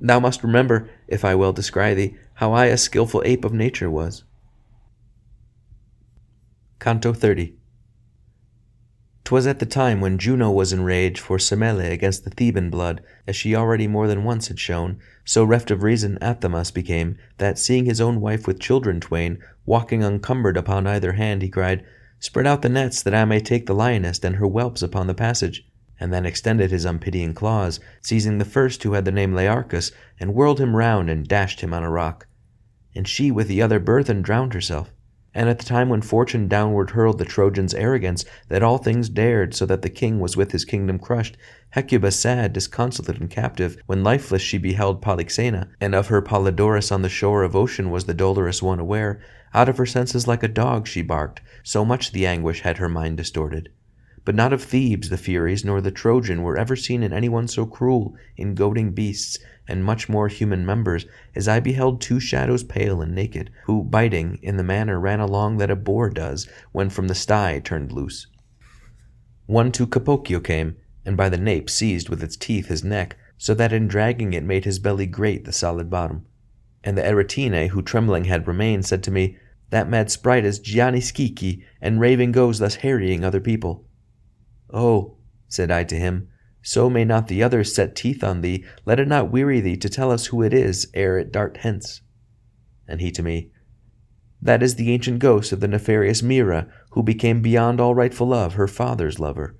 Thou 0.00 0.20
must 0.20 0.42
remember, 0.42 0.88
if 1.08 1.24
I 1.24 1.34
well 1.34 1.52
descry 1.52 1.94
thee, 1.94 2.16
how 2.34 2.52
I 2.52 2.66
a 2.66 2.76
skilful 2.76 3.22
ape 3.24 3.44
of 3.44 3.52
nature 3.52 3.90
was. 3.90 4.24
Canto 6.78 7.12
30 7.12 7.54
'Twas 9.26 9.44
at 9.44 9.58
the 9.58 9.66
time 9.66 10.00
when 10.00 10.18
Juno 10.18 10.52
was 10.52 10.72
enraged 10.72 11.18
for 11.18 11.36
Semele 11.36 11.92
against 11.92 12.22
the 12.22 12.30
Theban 12.30 12.70
blood, 12.70 13.02
as 13.26 13.34
she 13.34 13.56
already 13.56 13.88
more 13.88 14.06
than 14.06 14.22
once 14.22 14.46
had 14.46 14.60
shown, 14.60 15.00
so 15.24 15.42
reft 15.42 15.72
of 15.72 15.82
reason 15.82 16.16
Athamas 16.22 16.70
became, 16.70 17.16
that, 17.38 17.58
seeing 17.58 17.86
his 17.86 18.00
own 18.00 18.20
wife 18.20 18.46
with 18.46 18.60
children 18.60 19.00
twain, 19.00 19.38
walking 19.64 20.04
uncumbered 20.04 20.56
upon 20.56 20.86
either 20.86 21.14
hand, 21.14 21.42
he 21.42 21.48
cried, 21.48 21.84
Spread 22.20 22.46
out 22.46 22.62
the 22.62 22.68
nets, 22.68 23.02
that 23.02 23.16
I 23.16 23.24
may 23.24 23.40
take 23.40 23.66
the 23.66 23.74
lioness 23.74 24.20
and 24.20 24.36
her 24.36 24.46
whelps 24.46 24.80
upon 24.80 25.08
the 25.08 25.12
passage 25.12 25.66
and 25.98 26.12
then 26.12 26.24
extended 26.24 26.70
his 26.70 26.84
unpitying 26.84 27.34
claws, 27.34 27.80
seizing 28.02 28.38
the 28.38 28.44
first 28.44 28.82
who 28.84 28.92
had 28.92 29.04
the 29.04 29.10
name 29.10 29.34
Learchus, 29.34 29.90
and 30.20 30.34
whirled 30.34 30.60
him 30.60 30.76
round 30.76 31.10
and 31.10 31.26
dashed 31.26 31.62
him 31.62 31.74
on 31.74 31.82
a 31.82 31.90
rock. 31.90 32.28
And 32.94 33.08
she 33.08 33.32
with 33.32 33.48
the 33.48 33.60
other 33.60 33.80
burthened 33.80 34.24
drowned 34.24 34.54
herself. 34.54 34.92
And 35.36 35.50
at 35.50 35.58
the 35.58 35.66
time 35.66 35.90
when 35.90 36.00
fortune 36.00 36.48
downward 36.48 36.92
hurled 36.92 37.18
the 37.18 37.26
Trojans' 37.26 37.74
arrogance, 37.74 38.24
that 38.48 38.62
all 38.62 38.78
things 38.78 39.10
dared, 39.10 39.54
so 39.54 39.66
that 39.66 39.82
the 39.82 39.90
king 39.90 40.18
was 40.18 40.34
with 40.34 40.52
his 40.52 40.64
kingdom 40.64 40.98
crushed, 40.98 41.36
Hecuba 41.72 42.10
sad, 42.10 42.54
disconsolate, 42.54 43.18
and 43.20 43.28
captive, 43.28 43.76
when 43.84 44.02
lifeless 44.02 44.40
she 44.40 44.56
beheld 44.56 45.02
Polyxena, 45.02 45.68
and 45.78 45.94
of 45.94 46.06
her 46.06 46.22
Polydorus 46.22 46.90
on 46.90 47.02
the 47.02 47.10
shore 47.10 47.42
of 47.42 47.54
ocean 47.54 47.90
was 47.90 48.06
the 48.06 48.14
dolorous 48.14 48.62
one 48.62 48.80
aware, 48.80 49.20
out 49.52 49.68
of 49.68 49.76
her 49.76 49.84
senses 49.84 50.26
like 50.26 50.42
a 50.42 50.48
dog 50.48 50.86
she 50.86 51.02
barked, 51.02 51.42
so 51.62 51.84
much 51.84 52.12
the 52.12 52.26
anguish 52.26 52.62
had 52.62 52.78
her 52.78 52.88
mind 52.88 53.18
distorted. 53.18 53.68
But 54.26 54.34
not 54.34 54.52
of 54.52 54.60
Thebes 54.60 55.08
the 55.08 55.16
Furies 55.16 55.64
nor 55.64 55.80
the 55.80 55.92
Trojan 55.92 56.42
were 56.42 56.58
ever 56.58 56.74
seen 56.74 57.04
in 57.04 57.12
any 57.12 57.28
one 57.28 57.46
so 57.46 57.64
cruel 57.64 58.16
in 58.36 58.56
goading 58.56 58.90
beasts 58.90 59.38
and 59.68 59.84
much 59.84 60.08
more 60.08 60.26
human 60.26 60.66
members 60.66 61.06
as 61.36 61.46
I 61.46 61.60
beheld 61.60 62.00
two 62.00 62.18
shadows 62.18 62.64
pale 62.64 63.00
and 63.00 63.14
naked, 63.14 63.52
who, 63.66 63.84
biting, 63.84 64.40
in 64.42 64.56
the 64.56 64.64
manner 64.64 64.98
ran 64.98 65.20
along 65.20 65.58
that 65.58 65.70
a 65.70 65.76
boar 65.76 66.10
does 66.10 66.48
when 66.72 66.90
from 66.90 67.06
the 67.06 67.14
sty 67.14 67.60
turned 67.60 67.92
loose. 67.92 68.26
One 69.46 69.70
to 69.70 69.86
Capocchio 69.86 70.42
came, 70.42 70.74
and 71.04 71.16
by 71.16 71.28
the 71.28 71.38
nape 71.38 71.70
seized 71.70 72.08
with 72.08 72.20
its 72.20 72.36
teeth 72.36 72.66
his 72.66 72.82
neck, 72.82 73.16
so 73.38 73.54
that 73.54 73.72
in 73.72 73.86
dragging 73.86 74.32
it 74.32 74.42
made 74.42 74.64
his 74.64 74.80
belly 74.80 75.06
grate 75.06 75.44
the 75.44 75.52
solid 75.52 75.88
bottom. 75.88 76.26
And 76.82 76.98
the 76.98 77.02
Aretine, 77.02 77.68
who 77.68 77.80
trembling 77.80 78.24
had 78.24 78.48
remained, 78.48 78.86
said 78.86 79.04
to 79.04 79.12
me, 79.12 79.38
That 79.70 79.88
mad 79.88 80.10
sprite 80.10 80.44
is 80.44 80.58
Gianni 80.58 80.98
Schicchi, 80.98 81.62
and 81.80 82.00
raving 82.00 82.32
goes 82.32 82.58
thus 82.58 82.74
harrying 82.76 83.24
other 83.24 83.40
people. 83.40 83.85
Oh, 84.72 85.16
said 85.48 85.70
I 85.70 85.84
to 85.84 85.96
him, 85.96 86.28
so 86.60 86.90
may 86.90 87.04
not 87.04 87.28
the 87.28 87.44
others 87.44 87.72
set 87.72 87.94
teeth 87.94 88.24
on 88.24 88.40
thee, 88.40 88.64
let 88.84 88.98
it 88.98 89.06
not 89.06 89.30
weary 89.30 89.60
thee 89.60 89.76
to 89.76 89.88
tell 89.88 90.10
us 90.10 90.26
who 90.26 90.42
it 90.42 90.52
is, 90.52 90.88
ere 90.94 91.16
it 91.16 91.30
dart 91.30 91.58
hence. 91.58 92.00
And 92.88 93.00
he 93.00 93.12
to 93.12 93.22
me, 93.22 93.52
That 94.42 94.64
is 94.64 94.74
the 94.74 94.90
ancient 94.90 95.20
ghost 95.20 95.52
of 95.52 95.60
the 95.60 95.68
nefarious 95.68 96.24
Myrrha, 96.24 96.66
who 96.90 97.04
became 97.04 97.40
beyond 97.40 97.80
all 97.80 97.94
rightful 97.94 98.26
love 98.26 98.54
her 98.54 98.66
father's 98.66 99.20
lover. 99.20 99.56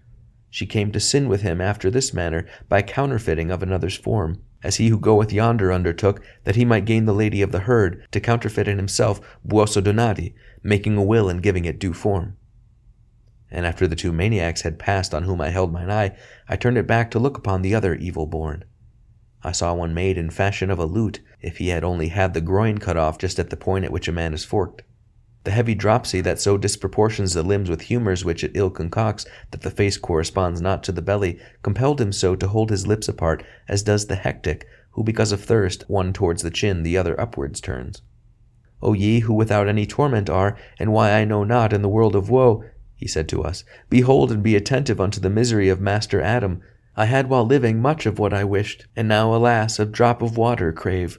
She 0.50 0.66
came 0.66 0.90
to 0.90 0.98
sin 0.98 1.28
with 1.28 1.42
him 1.42 1.60
after 1.60 1.92
this 1.92 2.12
manner, 2.12 2.44
by 2.68 2.82
counterfeiting 2.82 3.52
of 3.52 3.62
another's 3.62 3.96
form, 3.96 4.42
as 4.64 4.76
he 4.76 4.88
who 4.88 4.98
goeth 4.98 5.32
yonder 5.32 5.72
undertook, 5.72 6.20
that 6.42 6.56
he 6.56 6.64
might 6.64 6.84
gain 6.84 7.04
the 7.04 7.14
lady 7.14 7.40
of 7.40 7.52
the 7.52 7.60
herd, 7.60 8.04
to 8.10 8.20
counterfeit 8.20 8.66
in 8.66 8.78
himself 8.78 9.20
Buoso 9.46 9.80
Donati, 9.80 10.34
making 10.64 10.96
a 10.96 11.02
will 11.04 11.28
and 11.28 11.40
giving 11.40 11.64
it 11.64 11.78
due 11.78 11.92
form 11.92 12.36
and 13.56 13.64
after 13.64 13.86
the 13.86 13.96
two 13.96 14.12
maniacs 14.12 14.60
had 14.60 14.78
passed 14.78 15.14
on 15.14 15.22
whom 15.22 15.40
I 15.40 15.48
held 15.48 15.72
mine 15.72 15.90
eye, 15.90 16.14
I 16.46 16.56
turned 16.56 16.76
it 16.76 16.86
back 16.86 17.10
to 17.10 17.18
look 17.18 17.38
upon 17.38 17.62
the 17.62 17.75
other 17.75 17.94
evil 17.94 18.26
born. 18.26 18.64
I 19.42 19.52
saw 19.52 19.72
one 19.72 19.94
made 19.94 20.18
in 20.18 20.28
fashion 20.28 20.70
of 20.70 20.78
a 20.78 20.84
lute, 20.84 21.20
if 21.40 21.56
he 21.56 21.68
had 21.68 21.82
only 21.82 22.08
had 22.08 22.34
the 22.34 22.42
groin 22.42 22.76
cut 22.76 22.98
off 22.98 23.16
just 23.16 23.38
at 23.38 23.48
the 23.48 23.56
point 23.56 23.86
at 23.86 23.90
which 23.90 24.08
a 24.08 24.12
man 24.12 24.34
is 24.34 24.44
forked. 24.44 24.82
The 25.44 25.52
heavy 25.52 25.75
dropsy 25.75 26.20
that 26.20 26.38
so 26.38 26.58
disproportions 26.58 27.32
the 27.32 27.42
limbs 27.42 27.70
with 27.70 27.82
humours 27.82 28.26
which 28.26 28.44
it 28.44 28.50
ill 28.52 28.68
concocts 28.68 29.25
that 29.52 29.62
the 29.62 29.70
face 29.70 29.96
corresponds 29.96 30.60
not 30.60 30.82
to 30.82 30.92
the 30.92 31.00
belly, 31.00 31.40
compelled 31.62 31.98
him 31.98 32.12
so 32.12 32.36
to 32.36 32.48
hold 32.48 32.68
his 32.68 32.86
lips 32.86 33.08
apart 33.08 33.42
as 33.70 33.82
does 33.82 34.06
the 34.06 34.16
hectic, 34.16 34.66
who 34.90 35.02
because 35.02 35.32
of 35.32 35.42
thirst 35.42 35.88
one 35.88 36.12
towards 36.12 36.42
the 36.42 36.50
chin, 36.50 36.82
the 36.82 36.98
other 36.98 37.18
upwards 37.18 37.62
turns. 37.62 38.02
O 38.82 38.92
ye 38.92 39.20
who 39.20 39.32
without 39.32 39.66
any 39.66 39.86
torment 39.86 40.28
are, 40.28 40.58
and 40.78 40.92
why 40.92 41.12
I 41.12 41.25
know 41.25 41.42
not 41.42 41.72
in 41.72 41.80
the 41.80 41.88
world 41.88 42.14
of 42.14 42.28
woe, 42.28 42.62
he 42.97 43.07
said 43.07 43.29
to 43.29 43.43
us, 43.43 43.62
Behold 43.91 44.33
and 44.33 44.43
be 44.43 44.57
attentive 44.57 45.00
unto 45.00 45.21
the 45.21 45.31
misery 45.31 45.69
of 45.69 45.81
Master 45.81 46.21
Adam. 46.21 46.62
I 46.97 47.05
had 47.05 47.29
while 47.29 47.45
living 47.45 47.81
much 47.81 48.07
of 48.07 48.19
what 48.19 48.33
I 48.33 48.43
wished, 48.43 48.87
and 48.97 49.07
now, 49.07 49.35
alas, 49.35 49.79
a 49.79 49.85
drop 49.85 50.23
of 50.23 50.38
water 50.38 50.73
crave. 50.73 51.19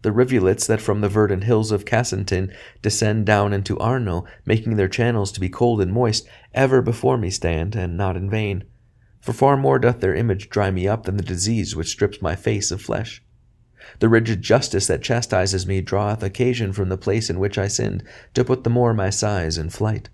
The 0.00 0.10
rivulets 0.10 0.66
that 0.66 0.80
from 0.80 1.00
the 1.00 1.08
verdant 1.08 1.44
hills 1.44 1.70
of 1.70 1.84
Casentin 1.84 2.50
descend 2.80 3.26
down 3.26 3.52
into 3.52 3.78
Arno, 3.78 4.24
making 4.46 4.76
their 4.76 4.88
channels 4.88 5.30
to 5.32 5.40
be 5.40 5.48
cold 5.48 5.80
and 5.80 5.92
moist, 5.92 6.26
ever 6.54 6.82
before 6.82 7.18
me 7.18 7.30
stand, 7.30 7.76
and 7.76 7.96
not 7.96 8.16
in 8.16 8.28
vain. 8.30 8.64
For 9.20 9.32
far 9.32 9.56
more 9.56 9.78
doth 9.78 10.00
their 10.00 10.14
image 10.14 10.48
dry 10.48 10.70
me 10.70 10.88
up 10.88 11.04
than 11.04 11.18
the 11.18 11.22
disease 11.22 11.76
which 11.76 11.90
strips 11.90 12.20
my 12.20 12.34
face 12.34 12.72
of 12.72 12.82
flesh. 12.82 13.22
The 14.00 14.08
rigid 14.08 14.42
justice 14.42 14.86
that 14.88 15.02
chastises 15.02 15.66
me 15.66 15.80
draweth 15.80 16.22
occasion 16.22 16.72
from 16.72 16.88
the 16.88 16.96
place 16.96 17.28
in 17.30 17.38
which 17.38 17.58
I 17.58 17.68
sinned, 17.68 18.02
to 18.34 18.44
put 18.44 18.64
the 18.64 18.70
more 18.70 18.94
my 18.94 19.10
sighs 19.10 19.58
in 19.58 19.70
flight. 19.70 20.08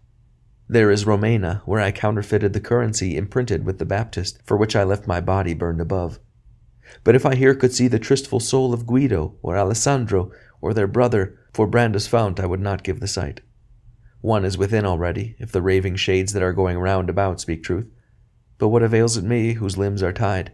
There 0.71 0.91
is 0.91 1.07
Romena, 1.07 1.63
where 1.65 1.81
I 1.81 1.91
counterfeited 1.91 2.53
the 2.53 2.61
currency 2.61 3.17
imprinted 3.17 3.65
with 3.65 3.79
the 3.79 3.87
Baptist, 3.87 4.39
for 4.45 4.57
which 4.57 4.77
I 4.77 4.85
left 4.85 5.07
my 5.07 5.19
body 5.19 5.55
burned 5.55 5.81
above. 5.81 6.19
But 7.05 7.15
if 7.15 7.25
I 7.25 7.37
here 7.37 7.55
could 7.55 7.73
see 7.73 7.89
the 7.89 7.99
tristful 7.99 8.41
soul 8.41 8.75
of 8.75 8.87
Guido, 8.87 9.37
or 9.41 9.57
Alessandro, 9.57 10.31
or 10.61 10.75
their 10.75 10.87
brother, 10.87 11.39
for 11.55 11.67
Branda's 11.67 12.07
fount 12.07 12.39
I 12.39 12.45
would 12.45 12.61
not 12.61 12.83
give 12.83 13.01
the 13.01 13.09
sight. 13.09 13.41
One 14.21 14.45
is 14.45 14.59
within 14.59 14.85
already, 14.85 15.37
if 15.39 15.53
the 15.53 15.63
raving 15.63 15.97
shades 15.97 16.35
that 16.35 16.43
are 16.43 16.53
going 16.53 16.79
round 16.79 17.09
about 17.09 17.41
speak 17.41 17.63
truth. 17.63 17.87
But 18.59 18.69
what 18.69 18.83
avails 18.83 19.17
it 19.17 19.25
me, 19.25 19.55
whose 19.55 19.79
limbs 19.79 20.03
are 20.03 20.13
tied? 20.13 20.53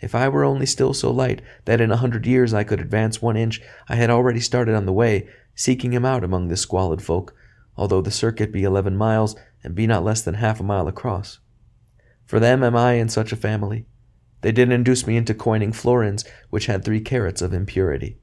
If 0.00 0.14
I 0.14 0.28
were 0.28 0.44
only 0.44 0.66
still 0.66 0.94
so 0.94 1.10
light 1.10 1.42
that 1.64 1.80
in 1.80 1.90
a 1.90 1.96
hundred 1.96 2.26
years 2.26 2.54
I 2.54 2.62
could 2.62 2.80
advance 2.80 3.20
one 3.20 3.36
inch, 3.36 3.60
I 3.88 3.96
had 3.96 4.10
already 4.10 4.40
started 4.40 4.76
on 4.76 4.86
the 4.86 4.92
way, 4.92 5.28
seeking 5.56 5.92
him 5.92 6.04
out 6.04 6.22
among 6.22 6.46
this 6.46 6.60
squalid 6.60 7.02
folk, 7.02 7.34
although 7.76 8.00
the 8.00 8.10
circuit 8.10 8.52
be 8.52 8.64
eleven 8.64 8.96
miles 8.96 9.34
and 9.64 9.74
be 9.74 9.86
not 9.86 10.04
less 10.04 10.22
than 10.22 10.34
half 10.34 10.60
a 10.60 10.62
mile 10.62 10.88
across. 10.88 11.38
For 12.24 12.40
them 12.40 12.62
am 12.62 12.76
I 12.76 12.94
in 12.94 13.08
such 13.08 13.32
a 13.32 13.36
family. 13.36 13.86
They 14.42 14.52
did 14.52 14.72
induce 14.72 15.06
me 15.06 15.16
into 15.16 15.34
coining 15.34 15.72
florins, 15.72 16.24
which 16.50 16.66
had 16.66 16.84
three 16.84 17.00
carats 17.00 17.42
of 17.42 17.52
impurity. 17.52 18.18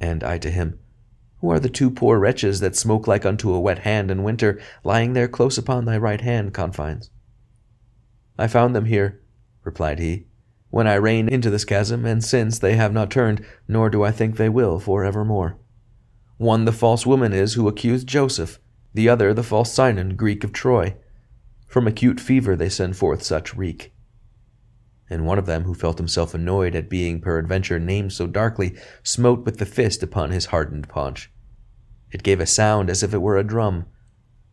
And 0.00 0.24
I 0.24 0.38
to 0.38 0.50
him, 0.50 0.78
Who 1.40 1.50
are 1.50 1.60
the 1.60 1.68
two 1.68 1.90
poor 1.90 2.18
wretches 2.18 2.60
that 2.60 2.76
smoke 2.76 3.06
like 3.06 3.24
unto 3.24 3.52
a 3.52 3.60
wet 3.60 3.80
hand 3.80 4.10
in 4.10 4.24
winter, 4.24 4.60
lying 4.82 5.12
there 5.12 5.28
close 5.28 5.56
upon 5.56 5.84
thy 5.84 5.96
right 5.96 6.20
hand 6.20 6.52
confines? 6.52 7.10
I 8.38 8.48
found 8.48 8.74
them 8.74 8.86
here, 8.86 9.22
replied 9.62 9.98
he, 9.98 10.26
when 10.70 10.86
I 10.86 10.96
ran 10.96 11.28
into 11.28 11.48
this 11.48 11.64
chasm, 11.64 12.04
and 12.04 12.22
since 12.22 12.58
they 12.58 12.74
have 12.74 12.92
not 12.92 13.10
turned, 13.10 13.44
nor 13.68 13.88
do 13.88 14.02
I 14.02 14.10
think 14.10 14.36
they 14.36 14.48
will 14.48 14.78
for 14.78 15.04
evermore. 15.04 15.58
One 16.38 16.66
the 16.66 16.72
false 16.72 17.06
woman 17.06 17.32
is 17.32 17.54
who 17.54 17.66
accused 17.66 18.06
Joseph, 18.06 18.58
the 18.92 19.08
other 19.08 19.32
the 19.32 19.42
false 19.42 19.72
Sinon, 19.72 20.16
Greek 20.16 20.44
of 20.44 20.52
Troy. 20.52 20.94
From 21.66 21.86
acute 21.86 22.20
fever 22.20 22.54
they 22.54 22.68
send 22.68 22.96
forth 22.96 23.22
such 23.22 23.56
reek. 23.56 23.94
And 25.08 25.24
one 25.24 25.38
of 25.38 25.46
them, 25.46 25.64
who 25.64 25.72
felt 25.72 25.98
himself 25.98 26.34
annoyed 26.34 26.74
at 26.74 26.90
being 26.90 27.20
peradventure 27.20 27.78
named 27.78 28.12
so 28.12 28.26
darkly, 28.26 28.76
smote 29.02 29.46
with 29.46 29.58
the 29.58 29.64
fist 29.64 30.02
upon 30.02 30.30
his 30.30 30.46
hardened 30.46 30.88
paunch. 30.88 31.30
It 32.10 32.22
gave 32.22 32.40
a 32.40 32.46
sound 32.46 32.90
as 32.90 33.02
if 33.02 33.14
it 33.14 33.22
were 33.22 33.38
a 33.38 33.44
drum, 33.44 33.86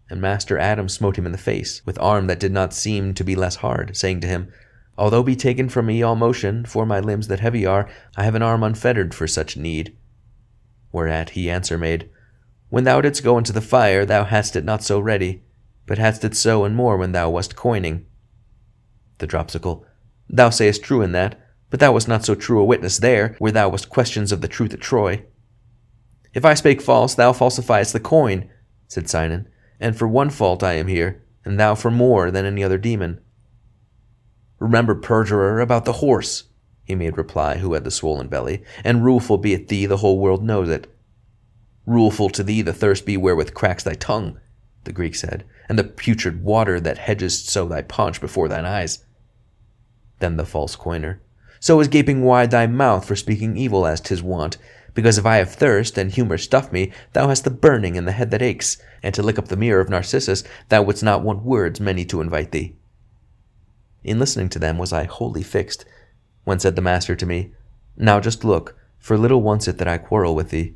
and 0.10 0.22
Master 0.22 0.58
Adam 0.58 0.88
smote 0.88 1.18
him 1.18 1.26
in 1.26 1.32
the 1.32 1.38
face, 1.38 1.86
with 1.86 2.00
arm 2.00 2.28
that 2.28 2.40
did 2.40 2.52
not 2.52 2.74
seem 2.74 3.14
to 3.16 3.24
be 3.24 3.36
less 3.36 3.58
hard, 3.58 3.98
saying 3.98 4.22
to 4.22 4.28
him, 4.28 4.52
Although 4.98 5.24
be 5.24 5.36
taken 5.36 5.70
from 5.70 5.88
me 5.88 6.04
all 6.04 6.16
motion, 6.16 6.66
for 6.66 6.86
my 6.86 7.00
limbs 7.00 7.28
that 7.28 7.40
heavy 7.40 7.66
are, 7.66 7.90
I 8.16 8.24
have 8.24 8.36
an 8.36 8.44
arm 8.44 8.64
unfettered 8.64 9.14
for 9.14 9.28
such 9.28 9.58
need. 9.58 9.98
Whereat 10.94 11.32
he 11.32 11.50
answer 11.50 11.78
made, 11.78 12.10
When 12.70 12.86
thou 12.86 13.02
didst 13.02 13.24
go 13.24 13.38
into 13.38 13.52
the 13.52 13.62
fire, 13.62 14.06
thou 14.06 14.24
hadst 14.24 14.56
it 14.56 14.64
not 14.64 14.84
so 14.84 15.00
ready, 15.00 15.44
but 15.86 15.98
hadst 15.98 16.24
it 16.24 16.36
so 16.36 16.64
and 16.64 16.76
more 16.76 16.96
when 16.96 17.12
thou 17.12 17.30
wast 17.30 17.58
coining. 17.58 18.06
The 19.18 19.28
dropsical, 19.28 19.86
Thou 20.30 20.50
sayest 20.50 20.84
true 20.84 21.02
in 21.02 21.12
that, 21.12 21.40
but 21.70 21.80
thou 21.80 21.94
wast 21.94 22.08
not 22.08 22.24
so 22.24 22.36
true 22.36 22.62
a 22.62 22.66
witness 22.66 23.00
there, 23.00 23.36
where 23.40 23.52
thou 23.52 23.70
wast 23.70 23.90
questions 23.90 24.32
of 24.32 24.42
the 24.42 24.48
truth 24.48 24.74
at 24.74 24.82
Troy. 24.82 25.24
If 26.34 26.46
I 26.46 26.54
spake 26.54 26.82
false, 26.82 27.16
thou 27.16 27.34
falsifiest 27.34 27.92
the 27.92 28.00
coin, 28.00 28.50
said 28.88 29.10
Sinon, 29.10 29.48
and 29.80 29.98
for 29.98 30.08
one 30.08 30.30
fault 30.30 30.64
I 30.64 30.74
am 30.74 30.88
here, 30.88 31.24
and 31.44 31.60
thou 31.60 31.76
for 31.76 31.92
more 31.92 32.32
than 32.32 32.46
any 32.46 32.64
other 32.64 32.78
demon. 32.78 33.20
Remember, 34.60 34.96
perjurer, 34.96 35.60
about 35.60 35.86
the 35.86 35.94
horse, 35.94 36.46
he 36.84 36.96
made 36.96 37.18
reply, 37.18 37.58
who 37.58 37.74
had 37.74 37.84
the 37.84 37.92
swollen 37.92 38.28
belly, 38.28 38.64
and 38.84 39.06
rueful 39.06 39.38
be 39.38 39.54
it 39.54 39.68
thee, 39.70 39.86
the 39.86 39.98
whole 39.98 40.20
world 40.20 40.44
knows 40.44 40.70
it. 40.70 40.94
Rueful 41.86 42.30
to 42.30 42.44
thee 42.44 42.62
the 42.62 42.74
thirst 42.74 43.06
be 43.06 43.18
wherewith 43.18 43.54
cracks 43.54 43.84
thy 43.84 43.94
tongue, 43.94 44.40
the 44.84 44.92
Greek 44.92 45.16
said, 45.16 45.44
and 45.70 45.80
the 45.80 45.84
putrid 45.84 46.44
water 46.44 46.80
that 46.80 46.98
hedges 46.98 47.44
so 47.44 47.68
thy 47.68 47.82
paunch 47.82 48.20
before 48.20 48.48
thine 48.48 48.66
eyes. 48.66 49.06
Then 50.20 50.38
the 50.38 50.46
false 50.46 50.76
coiner, 50.76 51.22
So 51.60 51.80
is 51.80 51.88
gaping 51.88 52.24
wide 52.24 52.52
thy 52.52 52.68
mouth 52.68 53.06
for 53.06 53.16
speaking 53.16 53.56
evil 53.56 53.86
as 53.86 54.02
'tis 54.02 54.22
wont, 54.22 54.58
because 54.94 55.18
if 55.18 55.26
I 55.26 55.38
have 55.38 55.54
thirst, 55.54 55.98
and 55.98 56.12
humour 56.12 56.38
stuff 56.38 56.72
me, 56.72 56.92
thou 57.14 57.30
hast 57.30 57.46
the 57.46 57.50
burning 57.50 57.98
and 57.98 58.08
the 58.08 58.12
head 58.12 58.32
that 58.32 58.42
aches, 58.42 58.78
and 59.02 59.16
to 59.16 59.24
lick 59.24 59.40
up 59.40 59.48
the 59.48 59.56
mirror 59.56 59.80
of 59.80 59.90
Narcissus, 59.90 60.44
thou 60.70 60.84
wouldst 60.84 61.04
not 61.04 61.24
want 61.24 61.44
words 61.44 61.80
many 61.80 62.06
to 62.06 62.22
invite 62.22 62.52
thee. 62.52 62.76
In 64.04 64.20
listening 64.20 64.50
to 64.50 64.60
them 64.60 64.78
was 64.78 64.92
I 64.94 65.06
wholly 65.06 65.44
fixed, 65.44 65.86
when 66.44 66.60
said 66.60 66.76
the 66.76 66.82
master 66.82 67.16
to 67.16 67.26
me, 67.26 67.52
Now 67.98 68.20
just 68.20 68.44
look, 68.44 68.76
for 69.00 69.18
little 69.18 69.42
wants 69.42 69.68
it 69.68 69.78
that 69.78 69.88
I 69.88 69.98
quarrel 69.98 70.36
with 70.36 70.50
thee. 70.50 70.74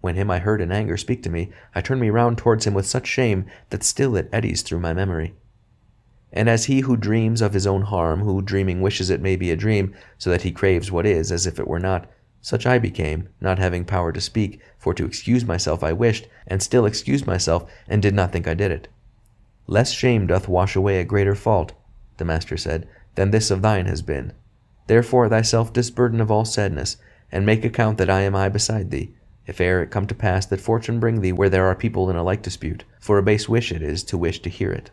When 0.00 0.14
him 0.14 0.30
I 0.30 0.38
heard 0.38 0.60
in 0.60 0.72
anger 0.72 0.96
speak 0.96 1.22
to 1.24 1.30
me, 1.30 1.50
I 1.74 1.80
turned 1.80 2.00
me 2.00 2.10
round 2.10 2.38
towards 2.38 2.66
him 2.66 2.74
with 2.74 2.86
such 2.86 3.06
shame 3.06 3.46
that 3.68 3.82
still 3.82 4.16
it 4.16 4.30
eddies 4.32 4.62
through 4.62 4.80
my 4.80 4.94
memory. 4.94 5.34
And 6.32 6.48
as 6.48 6.66
he 6.66 6.80
who 6.80 6.96
dreams 6.96 7.42
of 7.42 7.52
his 7.52 7.66
own 7.66 7.82
harm, 7.82 8.20
who 8.20 8.40
dreaming 8.40 8.80
wishes 8.80 9.10
it 9.10 9.20
may 9.20 9.36
be 9.36 9.50
a 9.50 9.56
dream, 9.56 9.94
so 10.16 10.30
that 10.30 10.42
he 10.42 10.52
craves 10.52 10.90
what 10.90 11.06
is 11.06 11.32
as 11.32 11.46
if 11.46 11.58
it 11.58 11.68
were 11.68 11.80
not, 11.80 12.08
such 12.40 12.66
I 12.66 12.78
became, 12.78 13.28
not 13.40 13.58
having 13.58 13.84
power 13.84 14.12
to 14.12 14.20
speak, 14.20 14.60
for 14.78 14.94
to 14.94 15.04
excuse 15.04 15.44
myself 15.44 15.84
I 15.84 15.92
wished, 15.92 16.28
and 16.46 16.62
still 16.62 16.86
excused 16.86 17.26
myself, 17.26 17.70
and 17.86 18.00
did 18.00 18.14
not 18.14 18.32
think 18.32 18.48
I 18.48 18.54
did 18.54 18.70
it. 18.70 18.88
Less 19.66 19.90
shame 19.90 20.26
doth 20.26 20.48
wash 20.48 20.74
away 20.74 21.00
a 21.00 21.04
greater 21.04 21.34
fault, 21.34 21.72
the 22.16 22.24
master 22.24 22.56
said, 22.56 22.88
than 23.16 23.30
this 23.30 23.50
of 23.50 23.60
thine 23.60 23.86
has 23.86 24.00
been. 24.00 24.32
Therefore 24.90 25.28
thyself 25.28 25.72
disburden 25.72 26.20
of 26.20 26.32
all 26.32 26.44
sadness, 26.44 26.96
and 27.30 27.46
make 27.46 27.64
account 27.64 27.96
that 27.98 28.10
I 28.10 28.22
am 28.22 28.34
I 28.34 28.48
beside 28.48 28.90
thee, 28.90 29.14
if 29.46 29.60
e'er 29.60 29.84
it 29.84 29.92
come 29.92 30.08
to 30.08 30.16
pass 30.16 30.46
that 30.46 30.60
fortune 30.60 30.98
bring 30.98 31.20
thee 31.20 31.30
where 31.30 31.48
there 31.48 31.66
are 31.66 31.76
people 31.76 32.10
in 32.10 32.16
a 32.16 32.24
like 32.24 32.42
dispute, 32.42 32.82
for 32.98 33.16
a 33.16 33.22
base 33.22 33.48
wish 33.48 33.70
it 33.70 33.82
is 33.82 34.02
to 34.02 34.18
wish 34.18 34.42
to 34.42 34.50
hear 34.50 34.72
it. 34.72 34.90